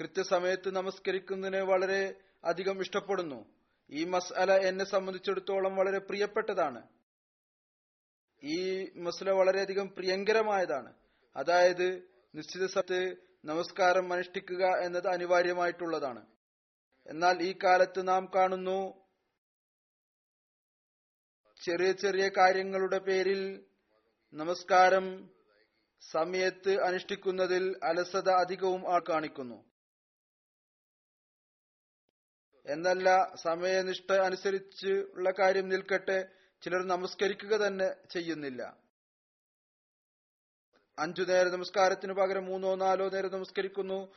[0.00, 3.54] കൃത്യസമയത്ത് നമസ്കരിക്കുന്നതിനെ വളരെ അധികം ഇഷ്ടപ്പെടുന്നു.
[3.90, 6.88] ഈ മസ്അല എന്നെ സംബന്ധിച്ചിടത്തോളം വളരെ പ്രിയപ്പെട്ടതാണ്.
[8.42, 8.58] ഈ
[8.98, 10.94] മസ്ല വളരെയധികം പ്രിയങ്കരമായതാണ്.
[11.36, 16.26] അതായത് നിശ്ചിത സമയത്ത് നമസ്കാരം അനുഷ്ഠിക്കുക എന്നത് അനിവാര്യമായിട്ടുള്ളതാണ്.
[17.06, 19.04] എന്നാൽ ഈ കാലത്ത് നാം കാണുന്നു
[21.62, 23.66] ചെറിയ ചെറിയ കാര്യങ്ങളുടെ പേരിൽ
[24.34, 25.30] നമസ്കാരം.
[26.00, 29.64] സമയത്ത് അനുഷ്ഠിക്കുന്നതിൽ അലസത അധികവും ആ കാണിക്കുന്നു.
[32.66, 36.28] എന്നല്ല സമയനിഷ്ഠ അനുസരിച്ച് ഉള്ള കാര്യം നിൽക്കട്ടെ.
[36.62, 38.76] ചിലർ നമസ്കരിക്കുക തന്നെ ചെയ്യുന്നില്ല.
[40.98, 44.12] അഞ്ചു നേര നമസ്കാരത്തിന് പകരം മൂന്നോ നാലോ നേരം നമസ്കരിക്കുന്നു.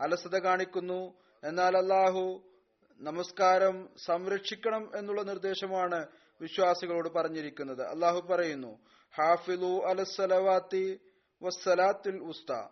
[0.00, 1.22] അലസത കാണിക്കുന്നു.
[1.44, 2.52] എന്നാൽ അല്ലാഹു
[3.00, 6.06] നമസ്കാരം സംരക്ഷിക്കണം എന്നുള്ള നിർദ്ദേശമാണ്
[6.40, 7.86] വിശ്വാസികളോട് പറഞ്ഞിരിക്കുന്നത്.
[7.86, 8.86] അള്ളാഹു പറയുന്നു
[9.18, 11.00] ഹാഫിലു അലസലവാത്തി
[11.42, 12.68] വസ്സലാത്തുൽ ഉസ്ത.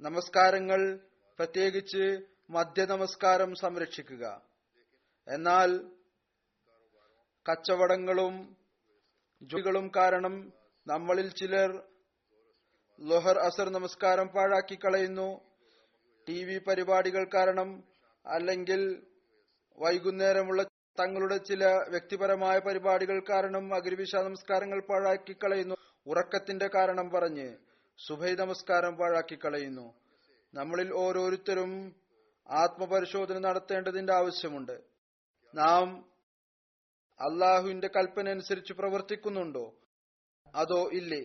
[0.00, 4.42] നമസ്കാരങ്ങൾ പ്രത്യേകിച്ച് മധ്യ നമസ്കാരം സംരക്ഷിക്കുക.
[5.28, 5.70] എന്നാൽ
[7.46, 8.56] കച്ചവടങ്ങളും
[9.42, 10.52] ജോലികളും കാരണം
[10.86, 11.91] നമ്മളിൽ ചിലർ
[13.00, 15.40] ലൊഹർ അസർ നമസ്കാരം പാഴാക്കി കളയുന്നു.
[16.28, 17.84] ടി വി പരിപാടികൾ കാരണം
[18.26, 19.02] അല്ലെങ്കിൽ
[19.78, 20.62] വൈകുന്നേരമുള്ള
[21.00, 25.74] തങ്ങളുടെ ചില വ്യക്തിപരമായ പരിപാടികൾ കാരണം അഗ്രിവിഷ നമസ്കാരങ്ങൾ പാഴാക്കി കളയുന്നു.
[26.06, 27.56] ഉറക്കത്തിന്റെ കാരണം പറഞ്ഞ്
[28.08, 29.94] സുഭൈ നമസ്കാരം പാഴാക്കി കളയുന്നു.
[30.54, 31.96] നമ്മളിൽ ഓരോരുത്തരും
[32.50, 34.80] ആത്മപരിശോധന നടത്തേണ്ടതിന്റെ ആവശ്യമുണ്ട്.
[35.54, 36.04] നാം
[37.20, 39.74] അള്ളാഹുവിന്റെ കൽപ്പന അനുസരിച്ച് പ്രവർത്തിക്കുന്നുണ്ടോ?
[40.54, 41.22] അതോ ഇല്ലേ?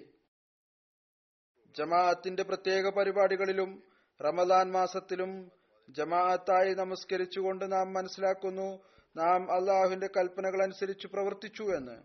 [1.78, 3.84] ജമാഅത്തിന്റെ പ്രത്യേക പരിപാടികളിലും
[4.26, 5.52] റമദാൻ മാസത്തിലും
[5.90, 8.84] ജമാഅത്തായി നമസ്കരിച്ചുകൊണ്ട് നാം മനസ്സിലാക്കുന്നു.
[9.18, 12.04] നാം അള്ളാഹുവിന്റെ കൽപ്പനകൾ അനുസരിച്ച് പ്രവർത്തിച്ചു എന്ന്.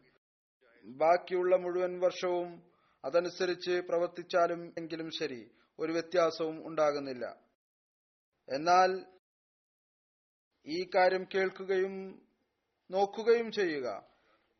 [0.84, 2.62] ബാക്കിയുള്ള മുഴുവൻ വർഷവും
[3.04, 7.36] അതനുസരിച്ച് പ്രവർത്തിച്ചാലും എങ്കിലും ശരി ഒരു വ്യത്യാസവും ഉണ്ടാകുന്നില്ല.
[8.48, 9.04] എന്നാൽ
[10.66, 12.22] ഈ കാര്യം കേൾക്കുകയും
[12.90, 14.02] നോക്കുകയും ചെയ്യുക.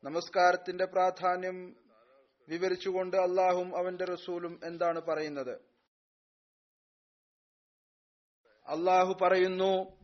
[0.03, 1.82] നമസ്കാരത്തിന്റെ പ്രാധാന്യം
[2.47, 5.73] വിവരിച്ചുകൊണ്ട് അള്ളാഹും അവന്റെ റസൂലും എന്താണ് പറയുന്നത്?
[8.67, 10.03] അള്ളാഹു പറയുന്നു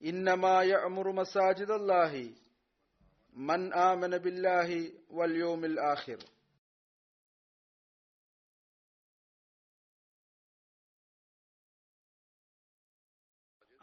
[0.00, 2.36] ഇന്നമായ അമുറു മസാജിദ് അല്ലാഹി
[3.36, 6.18] മൻ ആമന ബില്ലാഹി വൽ ആഹിർ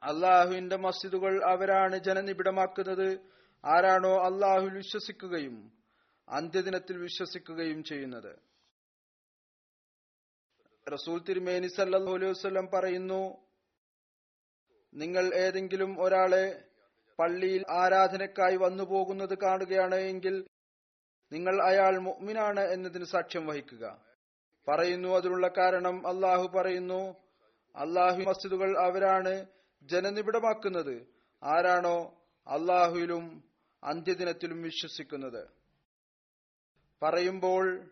[0.04, 3.31] അള്ളാഹുവിന്റെ മസ്ജിദുകൾ അവരാണ് ജനനിബിഡമാക്കുന്നത്.
[3.64, 5.56] ആരാണോ അള്ളാഹുൽ വിശ്വസിക്കുകയും
[6.28, 8.34] അന്ത്യദിനത്തിൽ വിശ്വസിക്കുകയും ചെയ്യുന്നത്.
[10.88, 13.22] റസൂൽ തിരുമേനി സല്ലല്ലാഹു അലൈഹി വസല്ലം പറയുന്നു
[14.94, 16.46] നിങ്ങൾ ഏതെങ്കിലും ഒരാളെ
[17.20, 20.36] പള്ളിയിൽ ആരാധനക്കായി വന്നു പോകുന്നത് കാണുകയാണ് എങ്കിൽ
[21.32, 23.84] നിങ്ങൾ അയാൾ മുഅ്മിനാണ് എന്നതിന് സാക്ഷ്യം വഹിക്കുക.
[24.68, 27.02] പറയുന്നു അതിനുള്ള കാരണം അള്ളാഹു പറയുന്നു
[27.76, 29.34] അള്ളാഹു മസ്ജിദുകൾ അവരാണ്
[29.90, 30.96] ജനനിബിഡമാക്കുന്നത്.
[31.44, 31.98] ആരാണോ
[32.48, 33.26] അള്ളാഹുവിലും
[33.84, 35.48] അന്ത്യദിനത്തിലും വിശ്വസിക്കുന്നത്.
[37.04, 37.90] പറയുമ്പോൾ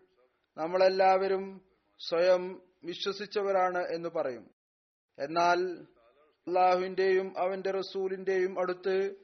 [0.57, 1.61] നമ്മളെല്ലാവരും
[1.99, 4.49] സ്വയം വിശ്വസിച്ചവരാണ് എന്ന് പറയും.
[5.19, 5.81] എന്നാൽ
[6.47, 9.15] അള്ളാഹുവിന്റെയും അവന്റെ റസൂലിന്റെയും അടുത്ത്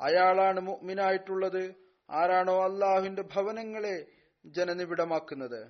[0.00, 1.74] അയാളാണ് മുഗ്മിനായിട്ടുള്ളത്
[2.10, 4.06] ആരാണോ അള്ളാഹുവിന്റെ ഭവനങ്ങളെ
[4.46, 5.64] ജനനിബിഡമാക്കുന്നത്.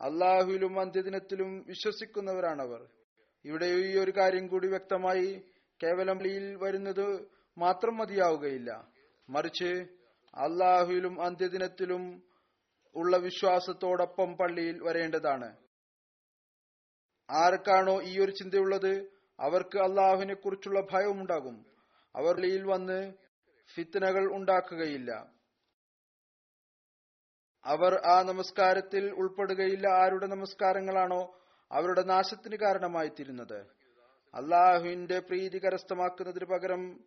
[0.00, 2.88] അള്ളാഹുവിലും അന്ത്യദിനത്തിലും വിശ്വസിക്കുന്നവരാണവർ.
[3.44, 5.42] ഇവിടെ ഈ ഒരു കാര്യം കൂടി വ്യക്തമായി
[5.82, 6.18] കേവലം
[6.58, 7.28] വരുന്നത്
[7.58, 8.93] മാത്രം മതിയാവുകയില്ല.
[9.28, 9.86] മറിച്ച്
[10.34, 12.22] അള്ളാഹുവിലും അന്ത്യദിനത്തിലും
[12.94, 15.56] ഉള്ള വിശ്വാസത്തോടൊപ്പം പള്ളിയിൽ വരേണ്ടതാണ്.
[17.30, 19.10] ആർക്കാണോ ഈ ഒരു ചിന്തയുള്ളത്?
[19.40, 21.66] അവർക്ക് അള്ളാഹുവിനെ കുറിച്ചുള്ള ഭയവുമുണ്ടാകും.
[22.16, 23.12] അവർ പള്ളിയിൽ വന്ന്
[23.74, 25.34] ഫിത്തനകൾ ഉണ്ടാക്കുകയില്ല.
[27.64, 31.40] അവർ ആ നമസ്കാരത്തിൽ ഉൾപ്പെടുകയില്ല ആരുടെ നമസ്കാരങ്ങളാണോ
[31.72, 33.58] അവരുടെ നാശത്തിന് കാരണമായി തീരുന്നത്
[34.34, 37.04] അള്ളാഹുവിന്റെ പ്രീതി കരസ്ഥമാക്കുന്നതിന് പകരം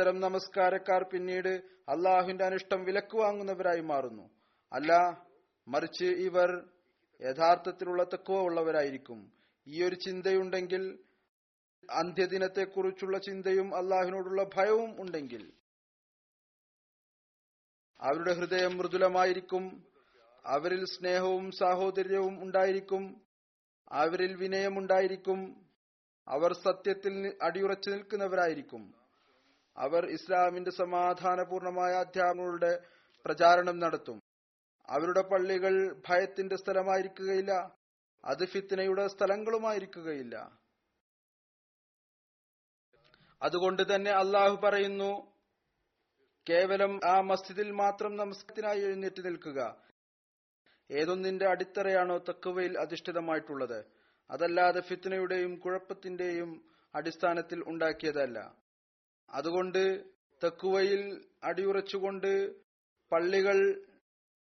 [0.00, 1.48] ഇത്തരം നമസ്കാരക്കാർ പിന്നീട്
[1.88, 4.30] അള്ളാഹുവിന്റെ അനിഷ്ടം വിലക്ക് വാങ്ങുന്നവരായി മാറുന്നു.
[4.72, 5.22] അല്ല
[5.68, 6.68] മറിച്ച് ഇവർ
[7.20, 9.32] യഥാർത്ഥത്തിലുള്ള തെക്കുവ ഉള്ളവരായിരിക്കും.
[9.68, 10.98] ഈ ഒരു ചിന്തയുണ്ടെങ്കിൽ
[11.90, 15.52] അന്ത്യദിനത്തെക്കുറിച്ചുള്ള ചിന്തയും അള്ളാഹുവിനോടുള്ള ഭയവും ഉണ്ടെങ്കിൽ
[18.00, 19.84] അവരുടെ ഹൃദയം മൃദുലമായിരിക്കും
[20.46, 23.22] അവരിൽ സ്നേഹവും സാഹോദര്യവും ഉണ്ടായിരിക്കും
[23.92, 25.66] അവരിൽ വിനയമുണ്ടായിരിക്കും
[26.28, 28.99] അവർ സത്യത്തിൽ അടിയുറച്ചു നിൽക്കുന്നവരായിരിക്കും.
[29.76, 32.82] അവർ ഇസ്ലാമിന്റെ സമാധാനപൂർണമായ അധ്യാപനങ്ങളുടെ
[33.24, 34.20] പ്രചാരണം നടത്തും.
[34.86, 37.76] അവരുടെ പള്ളികൾ ഭയത്തിന്റെ സ്ഥലമായിരിക്കുകയില്ല.
[38.24, 40.58] അത് ഫിത്തിനയുടെ സ്ഥലങ്ങളുമായിരിക്കുകയില്ല.
[43.42, 45.32] അതുകൊണ്ട് തന്നെ അള്ളാഹു പറയുന്നു
[46.48, 49.82] കേവലം ആ മസ്ജിദിൽ മാത്രം നമസ്കത്തിനായി എഴുന്നേറ്റ് നിൽക്കുക.
[50.90, 53.84] ഏതൊന്നിന്റെ അടിത്തറയാണോ തക്കവയിൽ അധിഷ്ഠിതമായിട്ടുള്ളത്.
[54.30, 58.54] അതല്ലാതെ ഫിത്തനയുടെയും കുഴപ്പത്തിന്റെയും അടിസ്ഥാനത്തിൽ ഉണ്ടാക്കിയതല്ല.
[59.30, 59.82] അതുകൊണ്ട്
[60.42, 61.02] തെക്കുവയിൽ
[61.44, 62.32] അടിയുറച്ചുകൊണ്ട്
[63.12, 63.58] പള്ളികൾ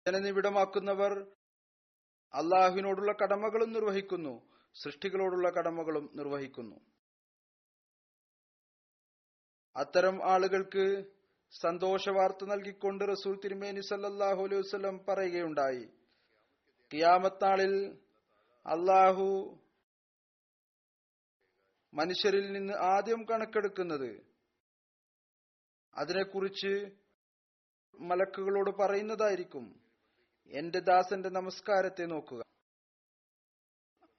[0.07, 1.13] ജനനിബിഡമാക്കുന്നവർ
[2.35, 4.35] അള്ളാഹുവിനോടുള്ള കടമകളും നിർവഹിക്കുന്നു
[4.77, 6.77] സൃഷ്ടികളോടുള്ള കടമകളും നിർവഹിക്കുന്നു.
[9.77, 10.85] അത്തരം ആളുകൾക്ക്
[11.55, 15.85] സന്തോഷ വാർത്ത നൽകിക്കൊണ്ട് റസൂൽ തിരുമേനി സല്ലാഹു അലൈഹി വസ്ലം പറയുകയുണ്ടായി
[16.91, 17.75] കിയാമത്താളിൽ
[18.67, 19.27] അള്ളാഹു
[21.93, 24.11] മനുഷ്യരിൽ നിന്ന് ആദ്യം കണക്കെടുക്കുന്നത്
[25.95, 26.91] അതിനെക്കുറിച്ച്
[28.01, 29.81] മലക്കുകളോട് പറയുന്നതായിരിക്കും.
[30.47, 32.43] എന്റെ ദാസന്റെ നമസ്കാരത്തെ നോക്കുക.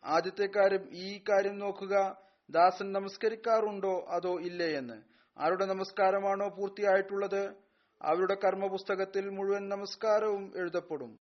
[0.04, 2.22] ആദ്യത്തെ കാര്യം ഈ കാര്യം നോക്കുക.
[2.50, 4.06] ദാസൻ നമസ്കരിക്കാറുണ്ടോ?
[4.10, 5.02] അതോ ഇല്ലേ എന്ന്.
[5.38, 7.56] ആരുടെ നമസ്കാരമാണോ പൂർത്തിയായിട്ടുള്ളത്?
[8.02, 11.20] അവരുടെ കർമ്മപുസ്തകത്തിൽ മുഴുവൻ നമസ്കാരവും എഴുതപ്പെടും.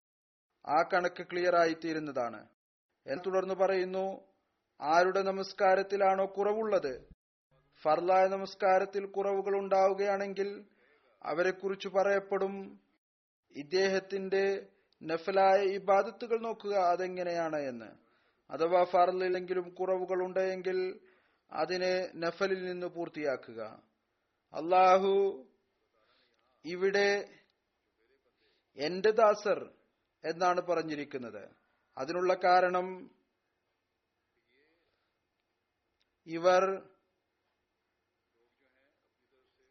[0.67, 2.47] ആ കണക്ക് ക്ലിയർ ആയിത്തീരുന്നതാണ്
[3.07, 4.21] എന്ന് തുടർന്ന് പറയുന്നു?
[4.81, 7.16] ആരുടെ നമസ്കാരത്തിലാണോ കുറവുള്ളത്?
[7.81, 10.65] ഫർലായ നമസ്കാരത്തിൽ കുറവുകൾ ഉണ്ടാവുകയാണെങ്കിൽ
[11.23, 12.79] അവരെക്കുറിച്ച് പറയപ്പെടും
[13.51, 14.67] ഇദ്ദേഹത്തിന്റെ
[15.03, 17.85] നഫലായ ഇബാദത്തുകൾ നോക്കുക അതെങ്ങനെയാണ് എന്ന്.
[18.51, 20.99] അഥവാ ഫർലിലെങ്കിലും കുറവുകൾ ഉണ്ടെങ്കിൽ
[21.51, 23.63] അതിനെ നഫലിൽ നിന്ന് പൂർത്തിയാക്കുക.
[24.53, 25.45] അള്ളാഹു
[26.65, 27.29] ഇവിടെ
[28.77, 29.69] എന്റെ ദാസർ
[30.23, 31.49] എന്നാണ് പറഞ്ഞിരിക്കുന്നത്.
[31.97, 33.11] അതിനുള്ള കാരണം
[36.27, 36.89] ഇവർ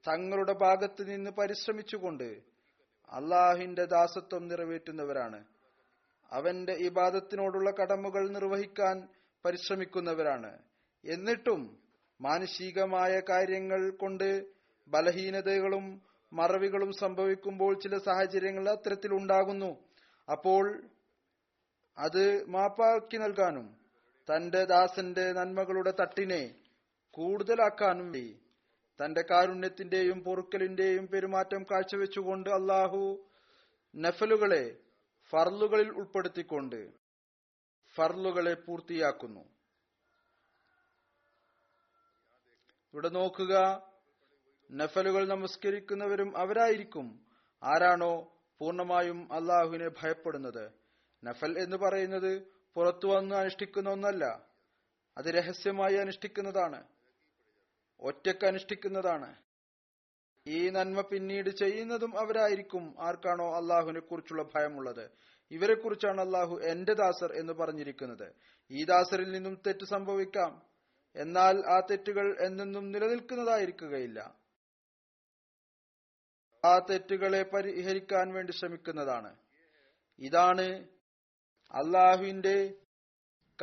[0.09, 2.43] തങ്ങളുടെ ഭാഗത്ത് നിന്ന് പരിശ്രമിച്ചുകൊണ്ട്
[3.09, 5.45] അള്ളാഹിന്റെ ദാസത്വം നിറവേറ്റുന്നവരാണ്.
[6.33, 9.09] അവന്റെ ഇബാദത്തിനോടുള്ള കടമകൾ നിർവഹിക്കാൻ
[9.45, 10.59] പരിശ്രമിക്കുന്നവരാണ്.
[11.05, 11.79] എന്നിട്ടും
[12.21, 14.47] മാനുഷികമായ കാര്യങ്ങൾ കൊണ്ട്
[14.89, 19.77] ബലഹീനതകളും മറവികളും സംഭവിക്കുമ്പോൾ ചില സാഹചര്യങ്ങൾ അത്തരത്തിൽ ഉണ്ടാകുന്നു.
[20.31, 20.85] അപ്പോൾ
[21.99, 23.77] അത് മാപ്പാക്കി നൽകാനും
[24.29, 26.55] തന്റെ ദാസന്റെ നന്മകളുടെ തട്ടിനെ
[27.11, 28.13] കൂടുതലാക്കാനും
[29.03, 33.31] തന്റെ കാരുണ്യത്തിന്റെയും പൊറുക്കലിന്റെയും പെരുമാറ്റം കാഴ്ചവെച്ചുകൊണ്ട് അള്ളാഹു
[33.97, 34.77] നഫലുകളെ
[35.31, 36.93] ഫർലുകളിൽ ഉൾപ്പെടുത്തിക്കൊണ്ട്
[37.95, 39.41] ഫർലുകളെ പൂർത്തിയാക്കുന്നു.
[42.95, 43.83] ഇവിടെ നോക്കുക
[44.73, 47.27] നഫലുകൾ നമസ്കരിക്കുന്നവരും അവരായിരിക്കും
[47.63, 50.73] ആരാണോ പൂർണമായും അള്ളാഹുവിനെ ഭയപ്പെടുന്നത്.
[51.25, 54.25] നഫൽ എന്ന് പറയുന്നത് പുറത്തു വന്ന് അനുഷ്ഠിക്കുന്ന ഒന്നല്ല
[55.17, 56.96] അത് രഹസ്യമായി അനുഷ്ഠിക്കുന്നതാണ്.
[58.07, 59.37] ഒറ്റയ്ക്ക് അനുഷ്ഠിക്കുന്നതാണ്.
[60.47, 65.11] ഈ നന്മ പിന്നീട് ചെയ്യുന്നതും അവരായിരിക്കും ആർക്കാണോ അള്ളാഹുവിനെ കുറിച്ചുള്ള ഭയമുള്ളത്.
[65.51, 68.33] ഇവരെക്കുറിച്ചാണ് അള്ളാഹു എന്റെ ദാസർ എന്ന് പറഞ്ഞിരിക്കുന്നത്.
[68.71, 70.63] ഈ ദാസറിൽ നിന്നും തെറ്റ് സംഭവിക്കാം.
[71.17, 74.35] എന്നാൽ ആ തെറ്റുകൾ എന്നെന്നും നിലനിൽക്കുന്നതായിരിക്കുകയില്ല.
[76.65, 79.37] ആ തെറ്റുകളെ പരിഹരിക്കാൻ വേണ്ടി ശ്രമിക്കുന്നതാണ്.
[80.19, 80.89] ഇതാണ്
[81.73, 82.75] അള്ളാഹുവിന്റെ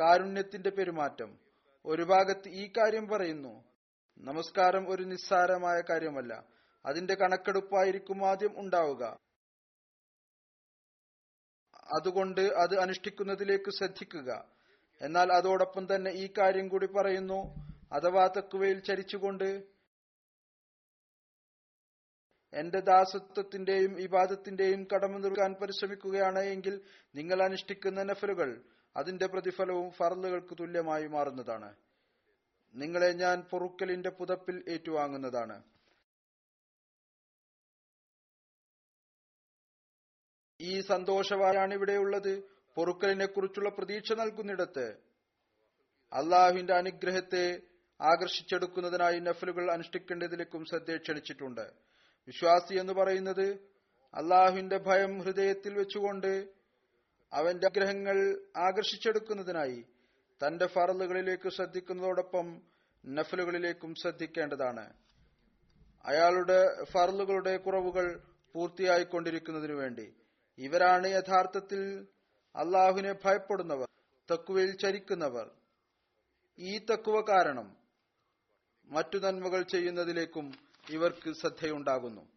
[0.00, 1.38] കാരുണ്യത്തിന്റെ പെരുമാറ്റം.
[1.84, 3.73] ഒരു ഭാഗത്ത് ഈ കാര്യം പറയുന്നു.
[4.18, 6.44] നമസ്കാരം ഒരു നിസ്സാരമായ കാര്യമല്ല.
[6.86, 9.18] അതിന്റെ കണക്കെടുപ്പായിരിക്കും ആദ്യം ഉണ്ടാവുക.
[11.96, 14.48] അതുകൊണ്ട് അത് അനുഷ്ഠിക്കുന്നതിലേക്ക് ശ്രദ്ധിക്കുക.
[15.02, 17.54] എന്നാൽ അതോടൊപ്പം തന്നെ ഈ കാര്യം കൂടി പറയുന്നു.
[17.92, 19.74] അഥവാ തക്കുവയിൽ ചരിച്ചുകൊണ്ട്
[22.52, 28.64] എന്റെ ദാസത്വത്തിന്റെയും ഇബാദത്തിന്റെയും കടമ നിർക്കാൻ പരിശ്രമിക്കുകയാണ് എങ്കിൽ നിങ്ങൾ അനുഷ്ഠിക്കുന്ന നഫലുകൾ
[28.96, 31.76] അതിന്റെ പ്രതിഫലവും ഫറലുകൾക്ക് തുല്യമായി മാറുന്നതാണ്.
[32.74, 35.62] നിങ്ങളെ ഞാൻ പൊറുക്കലിന്റെ പുതപ്പിൽ ഏറ്റുവാങ്ങുന്നതാണ്.
[40.60, 42.42] ഈ സന്തോഷവാരാണ് ഇവിടെയുള്ളത്
[42.74, 44.86] പൊറുക്കലിനെ കുറിച്ചുള്ള പ്രതീക്ഷ നൽകുന്നിടത്ത്
[46.12, 47.62] അള്ളാഹുവിന്റെ അനുഗ്രഹത്തെ
[48.00, 51.72] ആകർഷിച്ചെടുക്കുന്നതിനായി നഫലുകൾ അനുഷ്ഠിക്കേണ്ടതിലേക്കും ശ്രദ്ധ ക്ഷണിച്ചിട്ടുണ്ട്.
[52.26, 53.46] വിശ്വാസി എന്ന് പറയുന്നത്
[54.14, 56.48] അള്ളാഹുവിന്റെ ഭയം ഹൃദയത്തിൽ വെച്ചുകൊണ്ട്
[57.32, 58.18] അവന്റെ ആഗ്രഹങ്ങൾ
[58.56, 59.84] ആകർഷിച്ചെടുക്കുന്നതിനായി
[60.42, 62.62] തന്റെ ഫറലുകളിലേക്ക് ശ്രദ്ധിക്കുന്നതോടൊപ്പം
[63.06, 64.94] നഫലുകളിലേക്കും ശ്രദ്ധിക്കേണ്ടതാണ്.
[66.04, 70.14] അയാളുടെ ഫറലുകളുടെ കുറവുകൾ പൂർത്തിയായിക്കൊണ്ടിരിക്കുന്നതിനു വേണ്ടി.
[70.58, 72.08] ഇവരാണ് യഥാർത്ഥത്തിൽ
[72.56, 73.88] അള്ളാഹുവിനെ ഭയപ്പെടുന്നവർ
[74.30, 75.50] തക്കുവയിൽ ചരിക്കുന്നവർ.
[76.58, 77.76] ഈ തക്കുവ കാരണം
[78.84, 80.52] മറ്റു നന്മകൾ ചെയ്യുന്നതിലേക്കും
[80.90, 82.28] ഇവർക്ക് ശ്രദ്ധയുണ്ടാകുന്നു.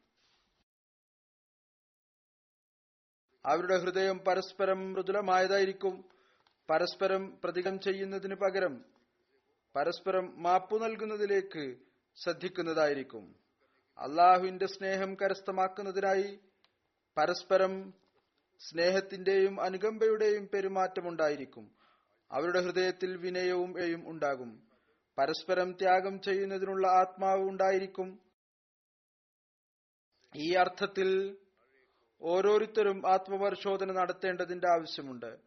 [3.45, 6.16] അവരുടെ ഹൃദയം പരസ്പരം മൃദുലമായതായിരിക്കും.
[6.69, 8.85] പരസ്പരം പ്രതികം ചെയ്യുന്നതിന് പകരം
[9.75, 11.77] പരസ്പരം മാപ്പു നൽകുന്നതിലേക്ക്
[12.15, 13.35] ശ്രദ്ധിക്കുന്നതായിരിക്കും.
[13.97, 16.39] അള്ളാഹുവിന്റെ സ്നേഹം കരസ്ഥമാക്കുന്നതിനായി
[17.17, 17.93] പരസ്പരം
[18.59, 21.71] സ്നേഹത്തിന്റെയും അനുകമ്പയുടെയും പെരുമാറ്റമുണ്ടായിരിക്കും.
[22.31, 24.67] അവരുടെ ഹൃദയത്തിൽ വിനയവും എയും ഉണ്ടാകും.
[25.17, 28.19] പരസ്പരം ത്യാഗം ചെയ്യുന്നതിനുള്ള ആത്മാവ് ഉണ്ടായിരിക്കും.
[30.35, 31.37] ഈ അർത്ഥത്തിൽ
[32.21, 35.46] ഓരോരുത്തരും ആത്മപരിശോധന നടത്തേണ്ടതിന്റെ ആവശ്യമുണ്ട്.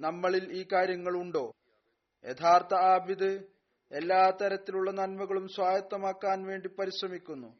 [0.00, 1.52] നമ്മളിൽ ഈ കാര്യങ്ങളുണ്ടോ?
[2.24, 3.44] യഥാർത്ഥ ആബിദ്
[3.92, 7.56] എല്ലാ തരത്തിലുള്ള നന്മകളും സ്വായത്തമാക്കാൻ വേണ്ടി പരിശ്രമിക്കുന്നു.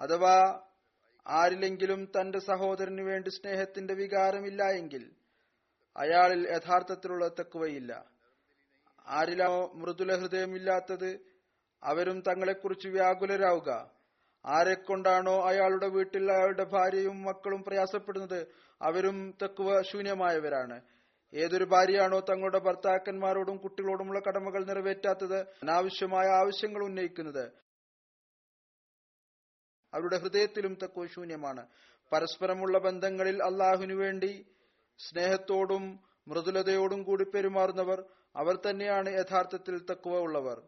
[0.00, 0.60] അഥവാ
[1.26, 5.10] ആരിലെങ്കിലും തന്റെ സഹോദരന് വേണ്ടി സ്നേഹത്തിന്റെ വികാരമില്ല എങ്കിൽ
[5.96, 8.04] അയാളിൽ യഥാർത്ഥത്തിലുള്ള തക്കുവയില്ല
[9.06, 11.20] ആരിലോ മൃദുല ഹൃദയമില്ലാത്തത്
[11.84, 13.90] അവരും തങ്ങളെക്കുറിച്ച് വ്യാകുലരാവുക.
[14.46, 18.46] ആരെക്കൊണ്ടാണോ അയാളുടെ വീട്ടിൽ അയാളുടെ ഭാര്യയും മക്കളും പ്രയാസപ്പെടുന്നത്?
[18.82, 20.80] അവരും തക്കുവ ശൂന്യമായവരാണ്
[21.34, 27.52] ഏതൊരു ഭാര്യയാണോ തങ്ങളുടെ ഭർത്താക്കന്മാരോടും കുട്ടികളോടുമുള്ള കടമകൾ നിറവേറ്റാത്തത് അനാവശ്യമായ ആവശ്യങ്ങൾ ഉന്നയിക്കുന്നത്.
[29.94, 31.66] അവരുടെ ഹൃദയത്തിലും തക്കോ ശൂന്യമാണ്.
[32.12, 34.46] പരസ്പരമുള്ള ബന്ധങ്ങളിൽ അള്ളാഹുവിനു വേണ്ടി
[34.98, 38.04] സ്നേഹത്തോടും മൃദുലതയോടും കൂടി പെരുമാറുന്നവർ
[38.36, 40.62] അവർ തന്നെയാണ് യഥാർത്ഥത്തിൽ തക്കുവ ഉള്ളവർ.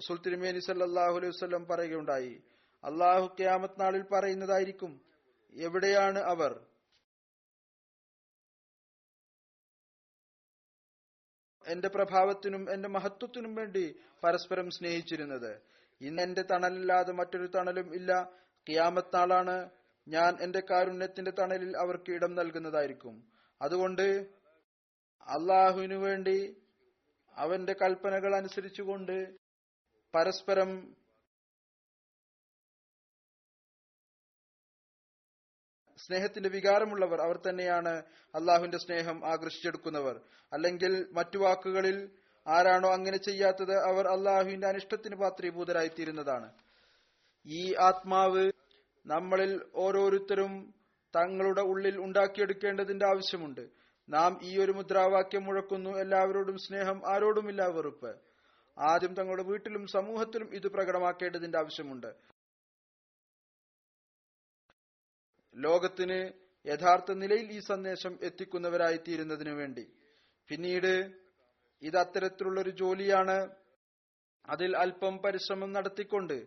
[0.00, 2.42] സുൽത്തിരിമേനി സല്ലാഹു അലൈഹി വസ്ലം പറയുകയുണ്ടായി
[2.84, 5.00] അള്ളാഹു ക്യാമത്ത് നാളിൽ പറയുന്നതായിരിക്കും
[5.52, 6.66] എവിടെയാണ് അവർ?
[11.68, 15.60] എന്റെ പ്രഭാവത്തിനും എന്റെ മഹത്വത്തിനും വേണ്ടി പരസ്പരം സ്നേഹിച്ചിരുന്നത്.
[16.00, 18.30] ഇന്ന് എന്റെ തണലില്ലാതെ മറ്റൊരു തണലും ഇല്ല.
[18.68, 19.70] കിയാമത്നാളാണ്.
[20.08, 23.24] ഞാൻ എന്റെ കാരുണ്യത്തിന്റെ തണലിൽ അവർക്ക് ഇടം നൽകുന്നതായിരിക്കും.
[23.62, 24.02] അതുകൊണ്ട്
[25.22, 26.56] അള്ളാഹുവിനു വേണ്ടി
[27.36, 29.36] അവന്റെ കൽപ്പനകൾ അനുസരിച്ചുകൊണ്ട്
[30.14, 30.96] പരസ്പരം
[36.08, 38.02] സ്നേഹത്തിന്റെ വികാരമുള്ളവർ അവർ തന്നെയാണ്
[38.34, 40.20] അള്ളാഹുവിന്റെ സ്നേഹം ആകർഷിച്ചെടുക്കുന്നവർ.
[40.52, 42.10] അല്ലെങ്കിൽ മറ്റു വാക്കുകളിൽ
[42.46, 46.52] ആരാണോ അങ്ങനെ ചെയ്യാത്തത് അവർ അള്ളാഹുവിന്റെ അനിഷ്ടത്തിന് പാത്രീഭൂതരായിത്തീരുന്നതാണ്.
[47.46, 48.52] ഈ ആത്മാവ്
[49.06, 50.74] നമ്മളിൽ ഓരോരുത്തരും
[51.16, 53.68] തങ്ങളുടെ ഉള്ളിൽ ഉണ്ടാക്കിയെടുക്കേണ്ടതിന്റെ ആവശ്യമുണ്ട്.
[54.08, 58.14] നാം ഈ ഒരു മുദ്രാവാക്യം മുഴക്കുന്നു എല്ലാവരോടും സ്നേഹം ആരോടുമില്ല വെറുപ്പ്.
[58.78, 62.37] ആദ്യം തങ്ങളുടെ വീട്ടിലും സമൂഹത്തിലും ഇത് പ്രകടമാക്കേണ്ടതിന്റെ ആവശ്യമുണ്ട്.
[65.58, 66.18] ലോകത്തിന്
[66.64, 69.84] യഥാർത്ഥ നിലയിൽ ഈ സന്ദേശം എത്തിക്കുന്നവരായി തീരുന്നതിനു വേണ്ടി.
[70.48, 70.92] പിന്നീട്
[71.82, 73.38] ഇത് അത്തരത്തിലുള്ളൊരു ജോലിയാണ്
[74.48, 76.38] അതിൽ അല്പം പരിശ്രമം നടത്തിക്കൊണ്ട്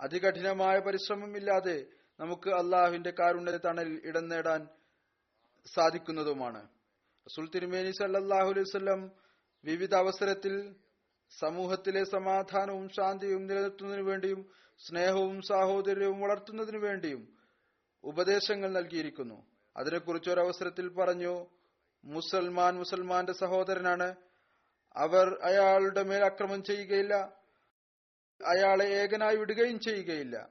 [0.00, 1.78] അതികഠിനമായ പരിശ്രമം ഇല്ലാതെ
[2.20, 4.60] നമുക്ക് അള്ളാഹുവിന്റെ കാരുണ്യ തണലിൽ ഇടം നേടാൻ
[5.66, 6.62] സാധിക്കുന്നതുമാണ്.
[7.26, 9.00] റസൂൽ തിരുമേനി സല്ലാഹു അലൈഹി വസല്ലം
[9.64, 10.54] വിവിധ അവസരത്തിൽ
[11.32, 14.40] സമൂഹത്തിലെ സമാധാനവും ശാന്തിയും നിലനിർത്തുന്നതിനു വേണ്ടിയും
[14.80, 17.22] സ്നേഹവും സാഹോദര്യവും വളർത്തുന്നതിനു വേണ്ടിയും
[18.04, 19.46] ഉപദേശങ്ങൾ നൽകിയിരിക്കുന്നു.
[19.76, 21.46] അതിനെക്കുറിച്ച് ഒരവസരത്തിൽ പറഞ്ഞു
[22.04, 24.14] മുസൽമാൻ മുസൽമാന്റെ സഹോദരനാണ്.
[24.96, 27.14] അവർ അയാളുടെ മേൽ അക്രമം ചെയ്യുകയില്ല.
[28.46, 30.48] അയാളെ ഏകനായി വിടുകയും ചെയ്യുകയില്ല.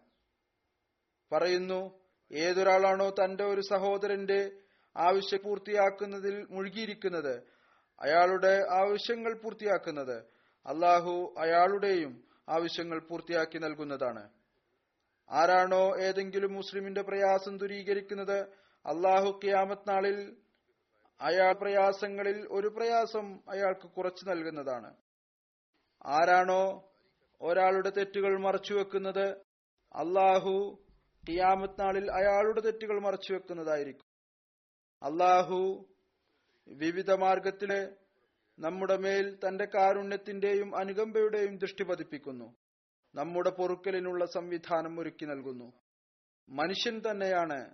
[1.31, 1.99] പറയുന്നു
[2.31, 4.51] ഏതൊരാളാണോ തന്റെ ഒരു സഹോദരന്റെ
[4.97, 7.35] ആവശ്യം പൂർത്തിയാക്കുന്നതിൽ മുഴുകിയിരിക്കുന്നത്?
[7.99, 10.17] അയാളുടെ ആവശ്യങ്ങൾ പൂർത്തിയാക്കുന്നത്.
[10.65, 14.29] അള്ളാഹു അയാളുടെയും ആവശ്യങ്ങൾ പൂർത്തിയാക്കി നൽകുന്നതാണ്.
[15.31, 18.37] ആരാണോ ഏതെങ്കിലും മുസ്ലിമിന്റെ പ്രയാസം ദുരീകരിക്കുന്നത്
[18.85, 20.37] അള്ളാഹു ക്യാമത് നാളിൽ
[21.21, 24.95] അയാൾ പ്രയാസങ്ങളിൽ ഒരു പ്രയാസം അയാൾക്ക് കുറച്ചു നൽകുന്നതാണ്.
[26.05, 26.91] ആരാണോ
[27.41, 29.25] ഒരാളുടെ തെറ്റുകൾ മറച്ചുവെക്കുന്നത്
[29.95, 30.85] അള്ളാഹു
[31.29, 34.05] ഖിയാമത്ത് നാളിൽ അയാളുടെ തെറ്റുകൾ മറച്ചുവെക്കുന്നതായിരിക്കും
[35.03, 35.89] അള്ളാഹു
[36.67, 37.81] വിവിധ മാർഗത്തിലെ
[38.59, 42.55] നമ്മുടെ മേൽ തന്റെ കാരുണ്യത്തിന്റെയും അനുകമ്പയുടെയും ദൃഷ്ടി പതിപ്പിക്കുന്നു.
[43.19, 45.73] നമ്മുടെ പൊറുക്കലിനുള്ള സംവിധാനം ഒരുക്കി നൽകുന്നു.
[46.49, 47.73] മനുഷ്യൻ തന്നെയാണ്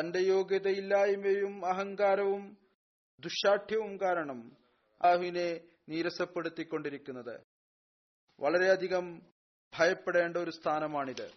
[0.00, 2.56] തന്റെ യോഗ്യതയില്ലായ്മയും അഹങ്കാരവും
[3.20, 4.52] ദുഷാഠ്യവും കാരണം
[5.02, 7.40] അള്ളാഹുവിനെ നീരസപ്പെടുത്തിക്കൊണ്ടിരിക്കുന്നത്.
[8.40, 9.22] വളരെയധികം
[9.78, 11.30] ഭയപ്പെടേണ്ട ഒരു സ്ഥാനമാണിത്.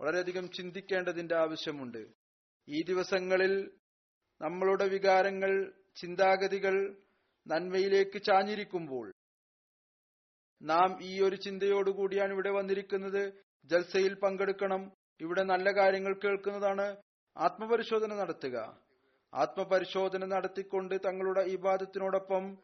[0.00, 2.06] വളരെയധികം ചിന്തിക്കേണ്ടതിന്റെ ആവശ്യമുണ്ട്.
[2.68, 3.70] ഈ ദിവസങ്ങളിൽ
[4.40, 6.96] നമ്മളുടെ വികാരങ്ങൾ ചിന്താഗതികൾ
[7.46, 9.12] നന്മയിലേക്ക് ചാഞ്ഞിരിക്കുമ്പോൾ
[10.62, 13.32] നാം ഈ ഒരു ചിന്തയോടുകൂടിയാണ് ഇവിടെ വന്നിരിക്കുന്നത്.
[13.64, 14.92] ജൽസയിൽ പങ്കെടുക്കണം.
[15.20, 16.96] ഇവിടെ നല്ല കാര്യങ്ങൾ കേൾക്കുന്നതാണ്
[17.36, 18.78] ആത്മപരിശോധന നടത്തുക.
[19.34, 22.58] ആത്മപരിശോധന നടത്തിക്കൊണ്ട് തങ്ങളുടെ ഇബാദത്തിനോടൊപ്പം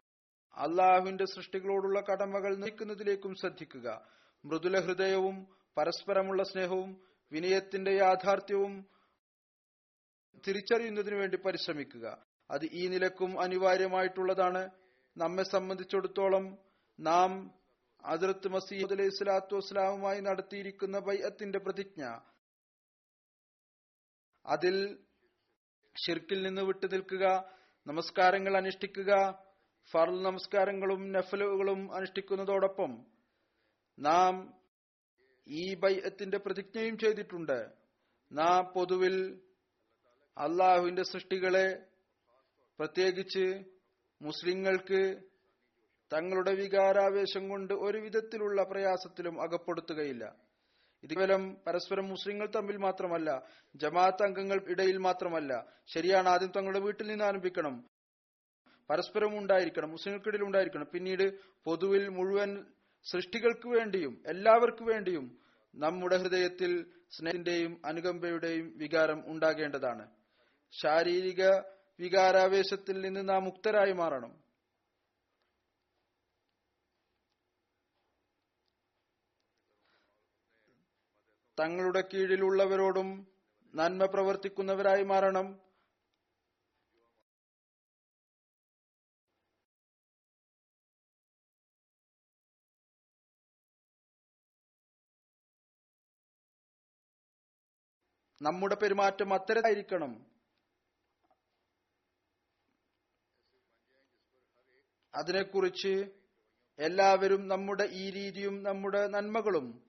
[0.57, 4.07] അള്ളാഹുവിന്റെ സൃഷ്ടികളോടുള്ള കടമകൾ നീക്കുന്നതിലേക്കും ശ്രദ്ധിക്കുക.
[4.45, 8.85] മൃദുല ഹൃദയവും പരസ്പരമുള്ള സ്നേഹവും വിനയത്തിന്റെ യാഥാർത്ഥ്യവും
[10.47, 12.17] തിരിച്ചറിയുന്നതിനു വേണ്ടി പരിശ്രമിക്കുക.
[12.51, 14.69] അത് ഈ നിലക്കും അനിവാര്യമായിട്ടുള്ളതാണ്.
[15.17, 16.57] നമ്മെ സംബന്ധിച്ചിടത്തോളം
[16.99, 17.51] നാം
[18.07, 22.01] അതിർത്ത് മസീദ് അലൈഹി സ്വലാത്തു വസ്സലാമുമായി നടത്തിയിരിക്കുന്ന ബൈഅത്തിന്റെ പ്രതിജ്ഞ.
[24.45, 24.75] അതിൽ
[25.95, 27.25] ഷിർക്കിൽ നിന്ന് വിട്ടു നിൽക്കുക
[27.85, 29.11] നമസ്കാരങ്ങൾ അനുഷ്ഠിക്കുക
[29.91, 32.91] ഫറൽ നമസ്കാരങ്ങളും നഫലുകളും അനുഷ്ഠിക്കുന്നതോടൊപ്പം
[33.97, 34.33] നാം
[35.47, 37.59] ഈ ബൈഅത്തിന്റെ പ്രതിജ്ഞയും ചെയ്തിട്ടുണ്ട്.
[38.31, 39.15] നാം പൊതുവിൽ
[40.37, 41.67] അള്ളാഹുവിന്റെ സൃഷ്ടികളെ
[42.79, 43.45] പ്രത്യേകിച്ച്
[44.21, 45.01] മുസ്ലിങ്ങൾക്ക്
[46.13, 50.35] തങ്ങളുടെ വികാരാവേശം കൊണ്ട് ഒരു വിധത്തിലുള്ള പ്രയാസത്തിലും അകപ്പെടുത്തുകയില്ല.
[51.03, 53.43] ഇത് കേവലം പരസ്പരം മുസ്ലിങ്ങൾ തമ്മിൽ മാത്രമല്ല
[53.75, 55.65] ജമാഅത്ത് അംഗങ്ങൾ ഇടയിൽ മാത്രമല്ല.
[55.87, 57.89] ശരിയാണ് ആദ്യം തങ്ങളുടെ വീട്ടിൽ നിന്ന് ആരംഭിക്കണം.
[58.89, 60.87] പരസ്പരം ഉണ്ടായിരിക്കണം മുസ്ലിങ്ങൾക്കിടയിൽ ഉണ്ടായിരിക്കണം.
[60.93, 61.33] പിന്നീട്
[61.63, 62.65] പൊതുവിൽ മുഴുവൻ
[63.03, 65.37] സൃഷ്ടികൾക്ക് വേണ്ടിയും എല്ലാവർക്കു വേണ്ടിയും
[65.75, 70.09] നമ്മുടെ ഹൃദയത്തിൽ സ്നേഹത്തിന്റെയും അനുകമ്പയുടെയും വികാരം ഉണ്ടാകേണ്ടതാണ്.
[70.71, 71.43] ശാരീരിക
[71.99, 74.46] വികാരാവേശത്തിൽ നിന്ന് നാം മുക്തരായി മാറണം.
[81.59, 83.07] തങ്ങളുടെ കീഴിലുള്ളവരോടും
[83.75, 85.47] നന്മ പ്രവർത്തിക്കുന്നവരായി മാറണം.
[98.41, 100.11] നമ്മുടെ പെരുമാറ്റം അത്തരമായിരിക്കണം
[105.15, 105.93] അതിനെക്കുറിച്ച്
[106.79, 109.86] എല്ലാവരും നമ്മുടെ ഈ രീതിയും നമ്മുടെ നന്മകളും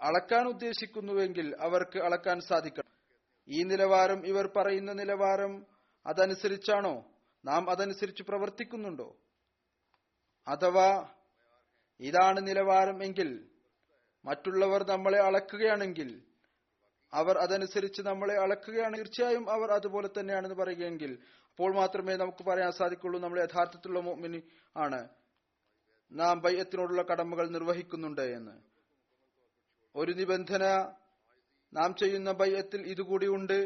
[0.00, 2.90] അളക്കാൻ ഉദ്ദേശിക്കുന്നുവെങ്കിൽ അവർക്ക് അളക്കാൻ സാധിക്കണം.
[3.48, 5.66] ഈ നിലവാരം ഇവർ പറയുന്ന നിലവാരം
[6.06, 7.04] അതനുസരിച്ചാണോ?
[7.44, 9.16] നാം അതനുസരിച്ച് പ്രവർത്തിക്കുന്നുണ്ടോ?
[10.48, 11.08] അഥവാ
[12.00, 13.48] ഇതാണ് നിലവാരം എങ്കിൽ
[14.24, 16.22] മറ്റുള്ളവർ നമ്മളെ അളക്കുകയാണെങ്കിൽ
[17.12, 21.18] അവർ അതനുസരിച്ച് നമ്മളെ അളക്കുകയാണ് തീർച്ചയായും അവർ അതുപോലെ തന്നെയാണെന്ന് പറയുകയെങ്കിൽ
[21.50, 24.42] അപ്പോൾ മാത്രമേ നമുക്ക് പറയാൻ സാധിക്കുള്ളൂ നമ്മൾ യഥാർത്ഥത്തിലുള്ള മോമിനി
[24.76, 25.08] ആണ്.
[26.12, 28.75] നാം ബയ്യത്തിനോടുള്ള കടമകൾ നിർവഹിക്കുന്നുണ്ട് എന്ന്.
[29.96, 30.64] ഒരു നിബന്ധന
[31.72, 33.58] നാം ചെയ്യുന്ന ബയ്യത്തിൽ ഇതുകൂടിയുണ്ട്.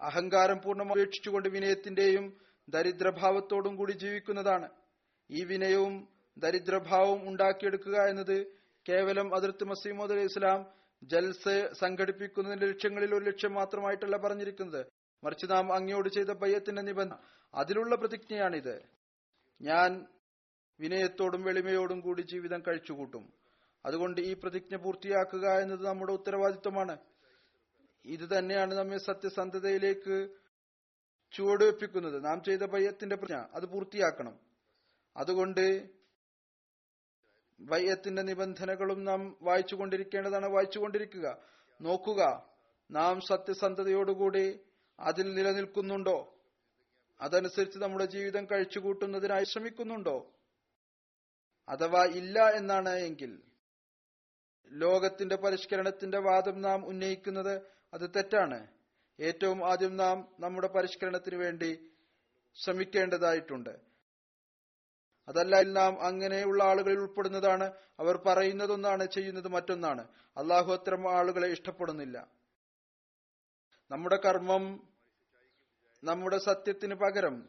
[0.00, 4.68] അഹങ്കാരം പൂർണമായി ഉപേക്ഷിച്ചുകൊണ്ട് വിനയത്തിന്റെയും ദരിദ്രഭാവത്തോടും കൂടി ജീവിക്കുന്നതാണ്.
[5.30, 6.08] ഈ വിനയവും
[6.38, 8.46] ദരിദ്രഭാവവും ഉണ്ടാക്കിയെടുക്കുക എന്നത്
[8.86, 10.66] കേവലം അതിർത്ത് മസീമോദ് അലൈഹി ഇസ്ലാം
[11.02, 14.86] ജൽസ് സംഘടിപ്പിക്കുന്നതിന്റെ ലക്ഷ്യങ്ങളിൽ ഒരു ലക്ഷ്യം മാത്രമായിട്ടല്ല പറഞ്ഞിരിക്കുന്നത്.
[15.24, 17.18] മറിച്ച് നാം അങ്ങയോട് ചെയ്ത ബയ്യത്തിന്റെ നിബന്ധന
[17.54, 18.82] അതിലുള്ള പ്രതിജ്ഞയാണിത്.
[19.62, 20.06] ഞാൻ
[20.80, 23.32] വിനയത്തോടും വെളിമയോടും കൂടി ജീവിതം കഴിച്ചുകൂട്ടും.
[23.86, 26.98] അതുകൊണ്ട് ഈ പ്രതിജ്ഞ പൂർത്തിയാക്കുക എന്നത് നമ്മുടെ ഉത്തരവാദിത്വമാണ്.
[28.04, 30.28] ഇത് തന്നെയാണ് നമ്മെ സത്യസന്ധതയിലേക്ക്
[31.32, 32.24] ചുവടുവെപ്പിക്കുന്നത്.
[32.24, 34.38] നാം ചെയ്ത ബയ്യത്തിന്റെ പ്രതിജ്ഞ അത് പൂർത്തിയാക്കണം.
[35.16, 35.90] അതുകൊണ്ട്
[37.60, 40.46] ബയ്യത്തിന്റെ നിബന്ധനകളും നാം വായിച്ചുകൊണ്ടിരിക്കേണ്ടതാണ്.
[40.46, 41.38] വായിച്ചുകൊണ്ടിരിക്കുക.
[41.80, 42.50] നോക്കുക
[42.90, 44.60] നാം സത്യസന്ധതയോടുകൂടി
[45.00, 46.38] അതിൽ നിലനിൽക്കുന്നുണ്ടോ?
[47.20, 50.32] അതനുസരിച്ച് നമ്മുടെ ജീവിതം കഴിച്ചുകൂട്ടുന്നതിനായി ശ്രമിക്കുന്നുണ്ടോ?
[51.68, 53.42] അഥവാ ഇല്ല എന്നാണ് എങ്കിൽ
[54.68, 57.60] ലോകത്തിന്റെ പരിഷ്കരണത്തിന്റെ വാദം നാം ഉന്നയിക്കുന്നത്
[57.94, 58.66] അത് തെറ്റാണ്.
[59.20, 61.90] ഏറ്റവും ആദ്യം നാം നമ്മുടെ പരിഷ്കരണത്തിന് വേണ്ടി
[62.54, 63.70] ശ്രമിക്കേണ്ടതായിട്ടുണ്ട്.
[65.28, 67.72] അതല്ല നാം അങ്ങനെയുള്ള ആളുകളിൽ ഉൾപ്പെടുന്നതാണ്.
[68.00, 70.08] അവർ പറയുന്നതൊന്നാണ് ചെയ്യുന്നത് മറ്റൊന്നാണ്.
[70.36, 72.28] അള്ളാഹു അത്തരം ആളുകളെ ഇഷ്ടപ്പെടുന്നില്ല.
[73.90, 74.88] നമ്മുടെ കർമ്മം
[76.04, 77.48] നമ്മുടെ സത്യത്തിന് പകരം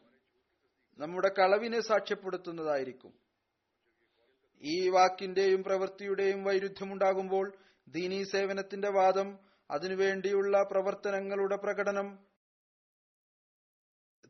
[0.97, 3.26] നമ്മുടെ കളവിനെ സാക്ഷ്യപ്പെടുത്തുന്നതായിരിക്കും.
[4.61, 9.39] ഈ വാക്കിന്റെയും പ്രവൃത്തിയുടെയും വൈരുദ്ധ്യമുണ്ടാകുമ്പോൾ ദീനീ സേവനത്തിന്റെ വാദം
[9.71, 12.19] അതിനുവേണ്ടിയുള്ള പ്രവർത്തനങ്ങളുടെ പ്രകടനം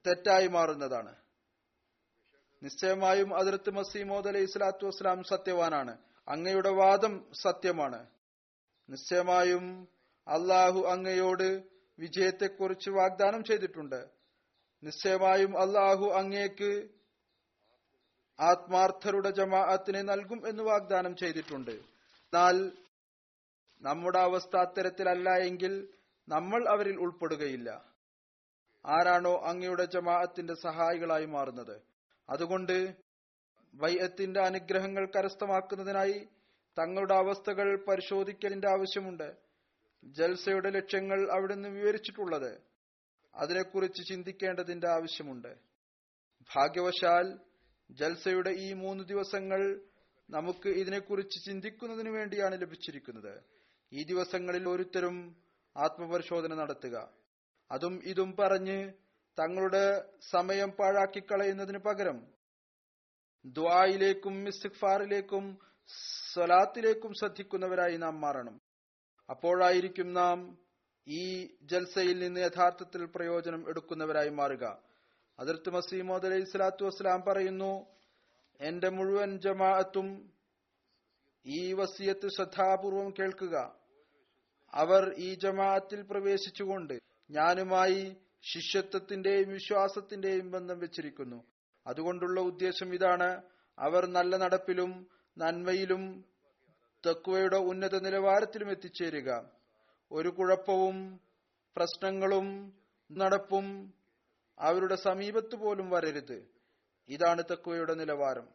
[0.08, 1.16] തെറ്റായി മാറുന്നതാണ്.
[2.64, 5.98] നിശ്ചയമായും അതിർത്ത് മസീമോദ് അലൈഹി സ്വലാത്തു വസ്സലാം സത്യവാനാണ്.
[6.28, 8.08] അങ്ങയുടെ വാദം സത്യമാണ്.
[8.90, 9.88] നിശ്ചയമായും
[10.28, 11.64] അള്ളാഹു അങ്ങയോട്
[12.00, 14.10] വിജയത്തെക്കുറിച്ച് വാഗ്ദാനം ചെയ്തിട്ടുണ്ട്.
[14.84, 16.97] നിശ്ചയമായും അള്ളാഹു അങ്ങേക്ക്
[18.40, 21.72] ആത്മാർത്ഥരുടെ ജമാഅത്തിനെ നൽകും എന്ന് വാഗ്ദാനം ചെയ്തിട്ടുണ്ട്.
[21.72, 22.72] എന്നാൽ
[23.82, 25.88] നമ്മുടെ അവസ്ഥ അത്തരത്തിലല്ല എങ്കിൽ
[26.30, 27.70] നമ്മൾ അവരിൽ ഉൾപ്പെടുകയില്ല.
[28.86, 31.82] ആരാണോ അങ്ങയുടെ ജമാഅത്തിന്റെ സഹായികളായി മാറുന്നത്.
[32.30, 32.96] അതുകൊണ്ട്
[33.76, 36.28] വൈയത്തിന്റെ അനുഗ്രഹങ്ങൾ കരസ്ഥമാക്കുന്നതിനായി
[36.80, 39.38] തങ്ങളുടെ അവസ്ഥകൾ പരിശോധിക്കലിന്റെ ആവശ്യമുണ്ട്.
[40.04, 42.62] ജൽസയുടെ ലക്ഷ്യങ്ങൾ അവിടുന്ന് വിവരിച്ചിട്ടുള്ളത്.
[43.36, 45.58] അതിനെക്കുറിച്ച് ചിന്തിക്കേണ്ടതിന്റെ ആവശ്യമുണ്ട്.
[46.56, 47.40] ഭാഗ്യവശാൽ
[47.90, 49.82] ജൽസയുടെ ഈ മൂന്ന് ദിവസങ്ങൾ
[50.30, 53.44] നമുക്ക് ഇതിനെക്കുറിച്ച് ചിന്തിക്കുന്നതിനു വേണ്ടിയാണ് ലഭിച്ചിരിക്കുന്നത്.
[53.92, 55.36] ഈ ദിവസങ്ങളിൽ ഓരോരുത്തരും
[55.78, 57.10] ആത്മപരിശോധന നടത്തുക.
[57.72, 58.94] അതും ഇതും പറഞ്ഞ്
[59.40, 62.28] തങ്ങളുടെ സമയം പാഴാക്കി കളയുന്നതിന് പകരം
[63.46, 65.58] ദ്വായിലേക്കും ഇസ്തിഗ്ഫാറിലേക്കും
[66.34, 68.62] സ്വലാത്തിലേക്കും ശ്രദ്ധിക്കുന്നവരായി നാം മാറണം.
[69.30, 70.58] അപ്പോഴായിരിക്കും നാം
[71.08, 71.24] ഈ
[71.64, 74.87] ജൽസയിൽ നിന്ന് യഥാർത്ഥത്തിൽ പ്രയോജനം എടുക്കുന്നവരായി മാറുക.
[75.40, 77.74] അതിർത്ത് മസീമോദ് അലൈഹി സ്വലാത്തു വസ്സലാം പറയുന്നു
[78.60, 80.08] എന്റെ മുഴുവൻ ജമാഅത്തും
[81.46, 83.56] ഈ വസിയത്ത് ശ്രദ്ധാപൂർവം കേൾക്കുക.
[84.74, 86.96] അവർ ഈ ജമാഅത്തിൽ പ്രവേശിച്ചുകൊണ്ട്
[87.30, 88.02] ഞാനുമായി
[88.52, 91.40] ശിഷ്യത്വത്തിന്റെയും വിശ്വാസത്തിന്റെയും ബന്ധം വെച്ചിരിക്കുന്നു.
[91.86, 93.30] അതുകൊണ്ടുള്ള ഉദ്ദേശം ഇതാണ്
[93.78, 94.92] അവർ നല്ല നടപ്പിലും
[95.38, 96.04] നന്മയിലും
[97.04, 99.30] തക്കുവയുടെ ഉന്നത നിലവാരത്തിലും എത്തിച്ചേരുക.
[100.12, 100.98] ഒരു കുഴപ്പവും
[101.76, 102.48] പ്രശ്നങ്ങളും
[103.10, 103.68] നടപ്പും
[104.60, 106.50] അവരുടെ സമീപത്ത് പോലും വരരുത്.
[107.10, 108.48] ഇതാണ് തക്വയുടെ നിലവാരം.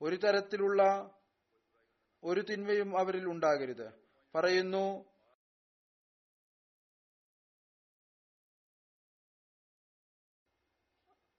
[0.00, 1.10] ഒരു തരത്തിലുള്ള
[2.24, 3.92] ഒരു തിന്മയും അവരിൽ ഉണ്ടാകരുത്.
[4.34, 5.12] പറയുന്നു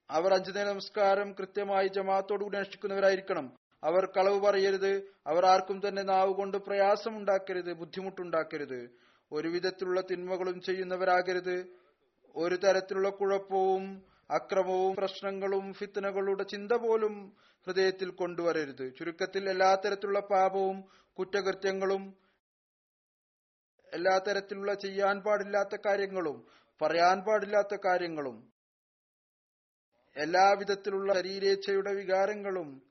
[0.10, 5.14] അവർ അഞ്ചു നേര നമസ്കാരം കൃത്യമായി ജമാഅത്തോടുകൂടി അനുഷ്ഠിക്കുന്നവരായിരിക്കണം അവർ കളവ് പറയരുത്.
[5.28, 8.90] അവർ ആർക്കും തന്നെ നാവ് കൊണ്ട് പ്രയാസമുണ്ടാക്കരുത് ബുദ്ധിമുട്ടുണ്ടാക്കരുത്.
[9.32, 11.83] ഒരു വിധത്തിലുള്ള തിന്മകളും ചെയ്യുന്നവരാകരുത്.
[12.36, 13.84] ഒരു തരത്തിലുള്ള കുഴപ്പവും
[14.32, 18.96] അക്രമവും പ്രശ്നങ്ങളും ഫിത്തനകളുടെ ചിന്ത പോലും ഹൃദയത്തിൽ കൊണ്ടുവരരുത്.
[18.96, 20.84] ചുരുക്കത്തിൽ എല്ലാ തരത്തിലുള്ള പാപവും
[21.18, 22.18] കുറ്റകൃത്യങ്ങളും
[23.94, 26.48] എല്ലാ തരത്തിലുള്ള ചെയ്യാൻ പാടില്ലാത്ത കാര്യങ്ങളും
[26.82, 28.38] പറയാൻ പാടില്ലാത്ത കാര്യങ്ങളും
[30.16, 32.84] എല്ലാവിധത്തിലുള്ള ശരീരേച്ഛയുടെ വികാരങ്ങളും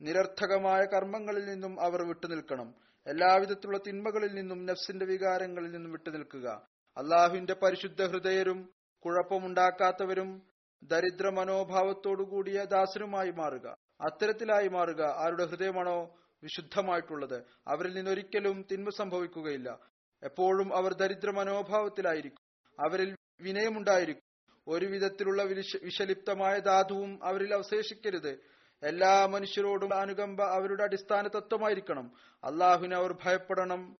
[0.00, 2.74] നിരർത്ഥകമായ കർമ്മങ്ങളിൽ നിന്നും അവർ വിട്ടുനിൽക്കണം.
[3.06, 6.68] എല്ലാവിധത്തിലുള്ള തിന്മകളിൽ നിന്നും നഫ്സിന്റെ വികാരങ്ങളിൽ നിന്നും വിട്ടുനിൽക്കുക.
[6.98, 8.70] അള്ളാഹുവിന്റെ പരിശുദ്ധ ഹൃദയരും
[9.04, 10.42] കുഴപ്പമുണ്ടാക്കാത്തവരും
[10.82, 13.76] ദരിദ്ര മനോഭാവത്തോടുകൂടിയ ദാസരുമായി മാറുക.
[14.00, 17.44] അത്തരത്തിലായി മാറുക ആരുടെ ഹൃദയമാണോ വിശുദ്ധമായിട്ടുള്ളത്.
[17.66, 19.78] അവരിൽ നിന്നൊരിക്കലും തിന്മ സംഭവിക്കുകയില്ല.
[20.22, 22.40] എപ്പോഴും അവർ ദരിദ്ര മനോഭാവത്തിലായിരിക്കും
[22.86, 24.22] അവരിൽ വിനയമുണ്ടായിരിക്കും.
[24.68, 25.42] ഒരു വിധത്തിലുള്ള
[25.82, 28.40] വിഷലിപ്തമായ ധാതുവും അവരിൽ അവശേഷിക്കരുത്.
[28.82, 32.12] എല്ലാ മനുഷ്യരോടും അനുകമ്പ അവരുടെ അടിസ്ഥാന തത്വമായിരിക്കണം
[32.44, 33.96] അള്ളാഹുവിനെ അവർ ഭയപ്പെടണം.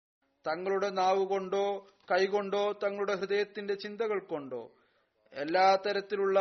[0.47, 4.63] തങ്ങളുടെ നാവ് കൊണ്ടോ കൈകൊണ്ടോ തങ്ങളുടെ ഹൃദയത്തിന്റെ ചിന്തകൾ കൊണ്ടോ
[5.33, 6.39] എല്ലാ തരത്തിലുള്ള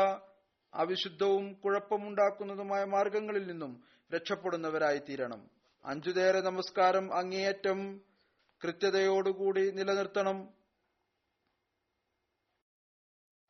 [0.73, 5.41] അവിശുദ്ധവും കുഴപ്പമുണ്ടാക്കുന്നതുമായ മാർഗങ്ങളിൽ നിന്നും രക്ഷപ്പെടുന്നവരായി തീരണം
[5.85, 7.79] അഞ്ചുതേറെ നമസ്കാരം അങ്ങേയറ്റം
[8.63, 10.37] കൃത്യതയോടുകൂടി നിലനിർത്തണം.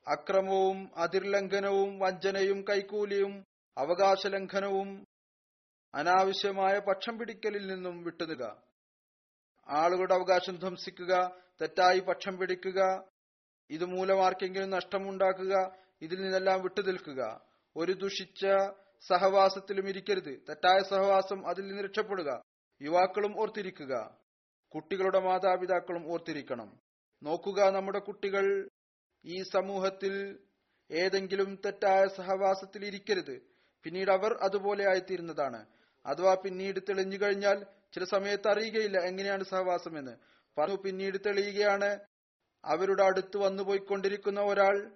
[0.07, 3.33] അക്രമവും അതിർലംഘനവും വഞ്ചനയും കൈക്കൂലിയും
[3.77, 4.89] അവകാശ ലംഘനവും
[5.93, 8.43] അനാവശ്യമായ പക്ഷം പിടിക്കലിൽ നിന്നും വിട്ടുനുക
[9.69, 11.13] ആളുകളുടെ അവകാശം ധ്വംസിക്കുക.
[11.61, 13.03] തെറ്റായി പക്ഷം പിടിക്കുക
[13.69, 17.41] ഇതുമൂലം ആർക്കെങ്കിലും നഷ്ടമുണ്ടാക്കുക ഇതിൽ നിന്നെല്ലാം വിട്ടുനിൽക്കുക.
[17.75, 18.45] ഒരു ദുഷിച്ച
[19.07, 20.45] സഹവാസത്തിലും ഇരിക്കരുത്.
[20.49, 22.41] തെറ്റായ സഹവാസം അതിൽ നിന്ന് രക്ഷപ്പെടുക.
[22.81, 24.17] യുവാക്കളും ഓർത്തിരിക്കുക.
[24.75, 26.79] കുട്ടികളുടെ മാതാപിതാക്കളും ഓർത്തിരിക്കണം.
[27.23, 28.69] നോക്കുക നമ്മുടെ കുട്ടികൾ
[29.25, 30.39] ഈ സമൂഹത്തിൽ
[30.91, 33.41] ഏതെങ്കിലും തെറ്റായ സഹവാസത്തിൽ ഇരിക്കരുത്.
[33.83, 35.65] പിന്നീട് അവർ അതുപോലെ ആയിത്തീരുന്നതാണ്.
[36.05, 40.11] അഥവാ പിന്നീട് തെളിഞ്ഞു കഴിഞ്ഞാൽ ചില സമയത്ത് അറിയുകയില്ല എങ്ങനെയാണ് സഹവാസം എന്ന്
[40.57, 41.99] പറഞ്ഞു പിന്നീട് തെളിയുകയാണ്.
[42.65, 44.91] അവരുടെ അടുത്ത് വന്നു പോയിക്കൊണ്ടിരിക്കുന്ന ഒരാൾ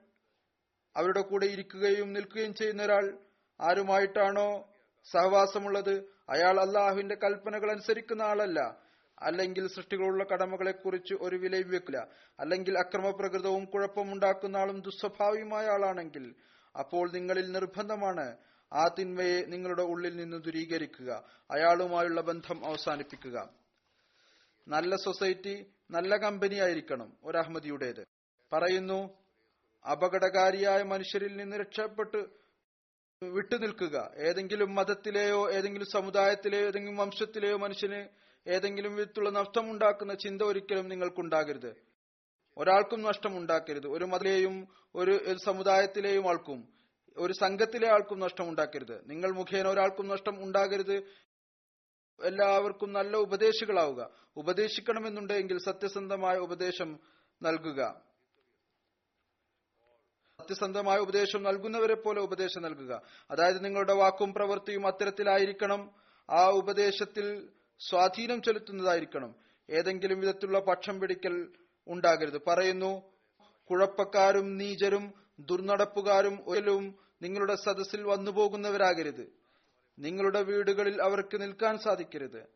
[0.95, 3.17] അവരുടെ കൂടെ ഇരിക്കുകയും നിൽക്കുകയും ചെയ്യുന്ന ഒരാൾ
[3.61, 4.69] ആരുമായിട്ടാണോ
[5.11, 6.03] സഹവാസമുള്ളത്?
[6.29, 8.91] അയാൾ അള്ളാഹുവിന്റെ കൽപ്പനകൾ അനുസരിക്കുന്ന ആളല്ല.
[9.21, 12.07] അല്ലെങ്കിൽ സൃഷ്ടികളുള്ള കടമകളെക്കുറിച്ച് ഒരു വിലയും വെക്കില്ല.
[12.39, 16.35] അല്ലെങ്കിൽ അക്രമപ്രകൃതവും കുഴപ്പമുണ്ടാക്കുന്ന ആളും ദുസ്വഭാവിയുമായ ആളാണെങ്കിൽ
[16.79, 18.37] അപ്പോൾ നിങ്ങളിൽ നിർബന്ധമാണ്
[18.73, 21.23] ആ തിന്മയെ നിങ്ങളുടെ ഉള്ളിൽ നിന്ന് ദുരീകരിക്കുക.
[21.51, 23.60] അയാളുമായുള്ള ബന്ധം അവസാനിപ്പിക്കുക.
[24.67, 28.07] നല്ല സൊസൈറ്റി നല്ല കമ്പനി ആയിരിക്കണം ഒരു അഹമ്മദിയുടേത്
[28.53, 29.17] പറയുന്നു
[29.91, 32.41] അപകടകാരിയായ മനുഷ്യരിൽ നിന്ന് രക്ഷപ്പെട്ട്
[33.23, 34.11] വിട്ടുനിൽക്കുക.
[34.17, 38.07] ഏതെങ്കിലും മതത്തിലെയോ ഏതെങ്കിലും സമുദായത്തിലെയോ ഏതെങ്കിലും വംശത്തിലെയോ മനുഷ്യന്
[38.47, 41.75] ഏതെങ്കിലും വിധത്തിലുള്ള നഷ്ടമുണ്ടാക്കുന്ന ചിന്ത ഒരിക്കലും നിങ്ങൾക്കുണ്ടാകരുത്.
[42.57, 43.87] ഒരാൾക്കും നഷ്ടമുണ്ടാക്കരുത്.
[43.87, 46.67] ഒരു മതിലെയും ഒരു സമുദായത്തിലെയും ആൾക്കും
[47.17, 51.03] ഒരു സംഘത്തിലെ ആൾക്കും നഷ്ടം ഉണ്ടാക്കരുത് നിങ്ങൾ മുഖേന ഒരാൾക്കും നഷ്ടം ഉണ്ടാകരുത്.
[52.23, 54.09] എല്ലാവർക്കും നല്ല ഉപദേശികളാവുക.
[54.37, 56.99] ഉപദേശിക്കണമെന്നുണ്ടെങ്കിൽ സത്യസന്ധമായ ഉപദേശം
[57.43, 58.01] നൽകുക.
[60.41, 63.01] സത്യസന്ധമായ ഉപദേശം നൽകുന്നവരെ പോലെ ഉപദേശം നൽകുക.
[63.31, 65.91] അതായത് നിങ്ങളുടെ വാക്കും പ്രവൃത്തിയും അത്തരത്തിലായിരിക്കണം.
[66.29, 67.49] ആ ഉപദേശത്തിൽ
[67.89, 69.35] സ്വാധീനം ചെലുത്തുന്നതായിരിക്കണം.
[69.69, 71.49] ഏതെങ്കിലും വിധത്തിലുള്ള പക്ഷം പിടിക്കൽ
[71.87, 72.41] ഉണ്ടാകരുത്.
[72.47, 73.01] പറയുന്നു
[73.69, 79.40] കുഴപ്പക്കാരും നീചരും ദുർനടപ്പുകാരും ഒരിലും നിങ്ങളുടെ സദസ്സിൽ വന്നുപോകുന്നവരാകരുത്.
[79.99, 82.47] നിങ്ങളുടെ വീടുകളിൽ അവർക്ക് നിൽക്കാൻ സാധിക്കരുത്.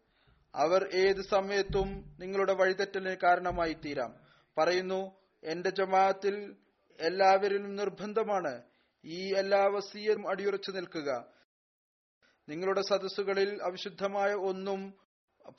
[0.56, 4.16] അവർ ഏത് സമയത്തും നിങ്ങളുടെ വഴിതെറ്റലിന് കാരണമായി തീരാം
[4.58, 5.12] പറയുന്നു
[5.44, 6.56] എന്റെ ജമാഅത്തിൽ
[7.00, 8.64] എല്ലാവരിലും നിർബന്ധമാണ്
[9.06, 11.26] ഈ എല്ലാ വസീയും അടിയുറച്ചു നിൽക്കുക.
[12.50, 14.94] നിങ്ങളുടെ സദസ്സുകളിൽ അവിശുദ്ധമായ ഒന്നും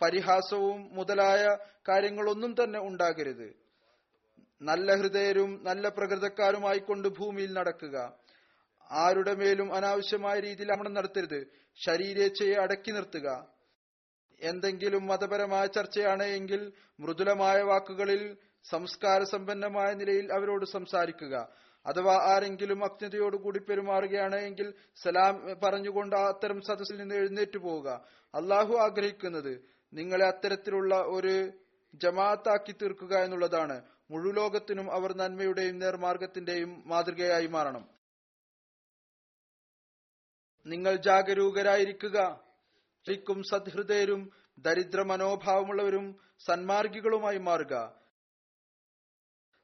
[0.03, 1.57] പരിഹാസവും മുതലായ
[1.89, 3.55] കാര്യങ്ങളൊന്നും തന്നെ ഉണ്ടാകരുത്.
[4.63, 8.19] നല്ല ഹൃദയരും നല്ല പ്രകൃതക്കാരുമായിക്കൊണ്ട് ഭൂമിയിൽ നടക്കുക.
[8.93, 11.66] ആരുടെ മേലും അനാവശ്യമായ രീതിയിൽ അമണം നടത്തരുത്.
[11.77, 13.47] ശരീരേച്ഛയെ അടക്കി നിർത്തുക.
[14.41, 21.49] എന്തെങ്കിലും മതപരമായ ചർച്ചയാണ് എങ്കിൽ മൃദുലമായ വാക്കുകളിൽ സംസ്കാര സമ്പന്നമായ നിലയിൽ അവരോട് സംസാരിക്കുക.
[21.87, 27.89] അഥവാ ആരെങ്കിലും അജ്ഞതയോടുകൂടി പെരുമാറുകയാണ് എങ്കിൽ സലാം പറഞ്ഞുകൊണ്ട് അത്തരം സദസ്സിൽ നിന്ന് എഴുന്നേറ്റ് പോവുക.
[28.35, 31.53] അള്ളാഹു ആഗ്രഹിക്കുന്നത് നിങ്ങളെ അത്തരത്തിലുള്ള ഒരു
[31.95, 33.83] ജമാഅത്താക്കി തീർക്കുക എന്നുള്ളതാണ്.
[34.11, 37.96] മുഴുവോകത്തിനും അവർ നന്മയുടെയും നേർമാർഗത്തിന്റെയും മാതൃകയായി മാറണം.
[40.67, 42.41] നിങ്ങൾ ജാഗരൂകരായിരിക്കുക.
[43.07, 47.95] ശരിക്കും സദ്ഹൃദയരും ദരിദ്ര മനോഭാവമുള്ളവരും സന്മാർഗികളുമായി മാറുക.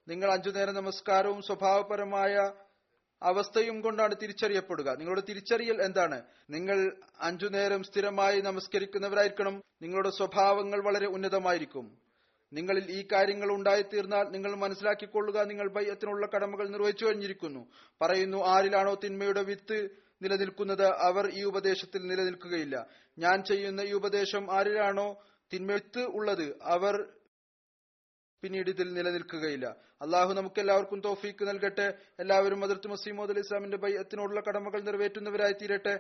[0.08, 2.52] നിങ്ങൾ അഞ്ചുനേരം നമസ്കാരവും സ്വഭാവപരമായ
[3.22, 4.96] അവസ്ഥയും കൊണ്ടാണ് തിരിച്ചറിയപ്പെടുക.
[4.96, 6.22] നിങ്ങളുടെ തിരിച്ചറിയൽ എന്താണ്?
[6.50, 9.62] നിങ്ങൾ അഞ്ചുനേരം സ്ഥിരമായി നമസ്കരിക്കുന്നവരായിരിക്കണം.
[9.82, 11.98] നിങ്ങളുടെ സ്വഭാവങ്ങൾ വളരെ ഉന്നതമായിരിക്കും.
[12.52, 15.42] നിങ്ങളിൽ ഈ കാര്യങ്ങൾ ഉണ്ടായിത്തീർന്നാൽ നിങ്ങൾ മനസ്സിലാക്കിക്കൊള്ളുക.
[15.42, 17.66] നിങ്ങൾ ബയ്യത്തിനുള്ള കടമകൾ നിർവഹിച്ചു കഴിഞ്ഞിരിക്കുന്നു.
[18.00, 22.86] പറയുന്നു ആരിലാണോ തിന്മയുടെ വിത്ത് നിലനിൽക്കുന്നത് അവർ ഈ ഉപദേശത്തിൽ നിലനിൽക്കുകയില്ല.
[23.18, 25.08] ഞാൻ ചെയ്യുന്ന ഈ ഉപദേശം ആരിലാണോ?
[25.52, 26.94] തിന്മത്ത് ഉള്ളത് അവർ
[28.42, 29.66] പിന്നീട് ഇതിൽ നിലനിൽക്കുകയില്ല.
[30.02, 31.98] അള്ളാഹു നമുക്ക് എല്ലാവർക്കും തോഫീക്ക് നൽകട്ടെ.
[32.20, 35.94] എല്ലാവരും അതിർത്ത് മസീമോദ് അലി ഇസ്ലാമിന്റെ ബയ്യത്തിനോടുള്ള കടമകൾ നിറവേറ്റുന്നവരായി തീരട്ടെ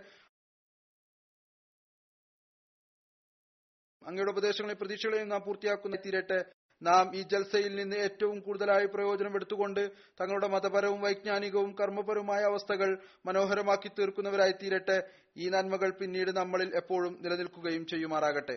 [4.02, 9.80] അങ്ങയുടെ ഉപദേശങ്ങളെ പ്രതീക്ഷകളെയും നാം പൂർത്തിയാക്കുന്ന തീരട്ടെ നാം ഈ ജൽസയിൽ നിന്ന് ഏറ്റവും കൂടുതലായി പ്രയോജനം എടുത്തുകൊണ്ട്
[10.20, 14.98] തങ്ങളുടെ മതപരവും വൈജ്ഞാനികവും കർമ്മപരവുമായ അവസ്ഥകൾ മനോഹരമാക്കി തീർക്കുന്നവരായി തീരട്ടെ.
[15.36, 18.56] ഈ നന്മകൾ പിന്നീട് നമ്മളിൽ എപ്പോഴും നിലനിൽക്കുകയും ചെയ്യുമാറാകട്ടെ.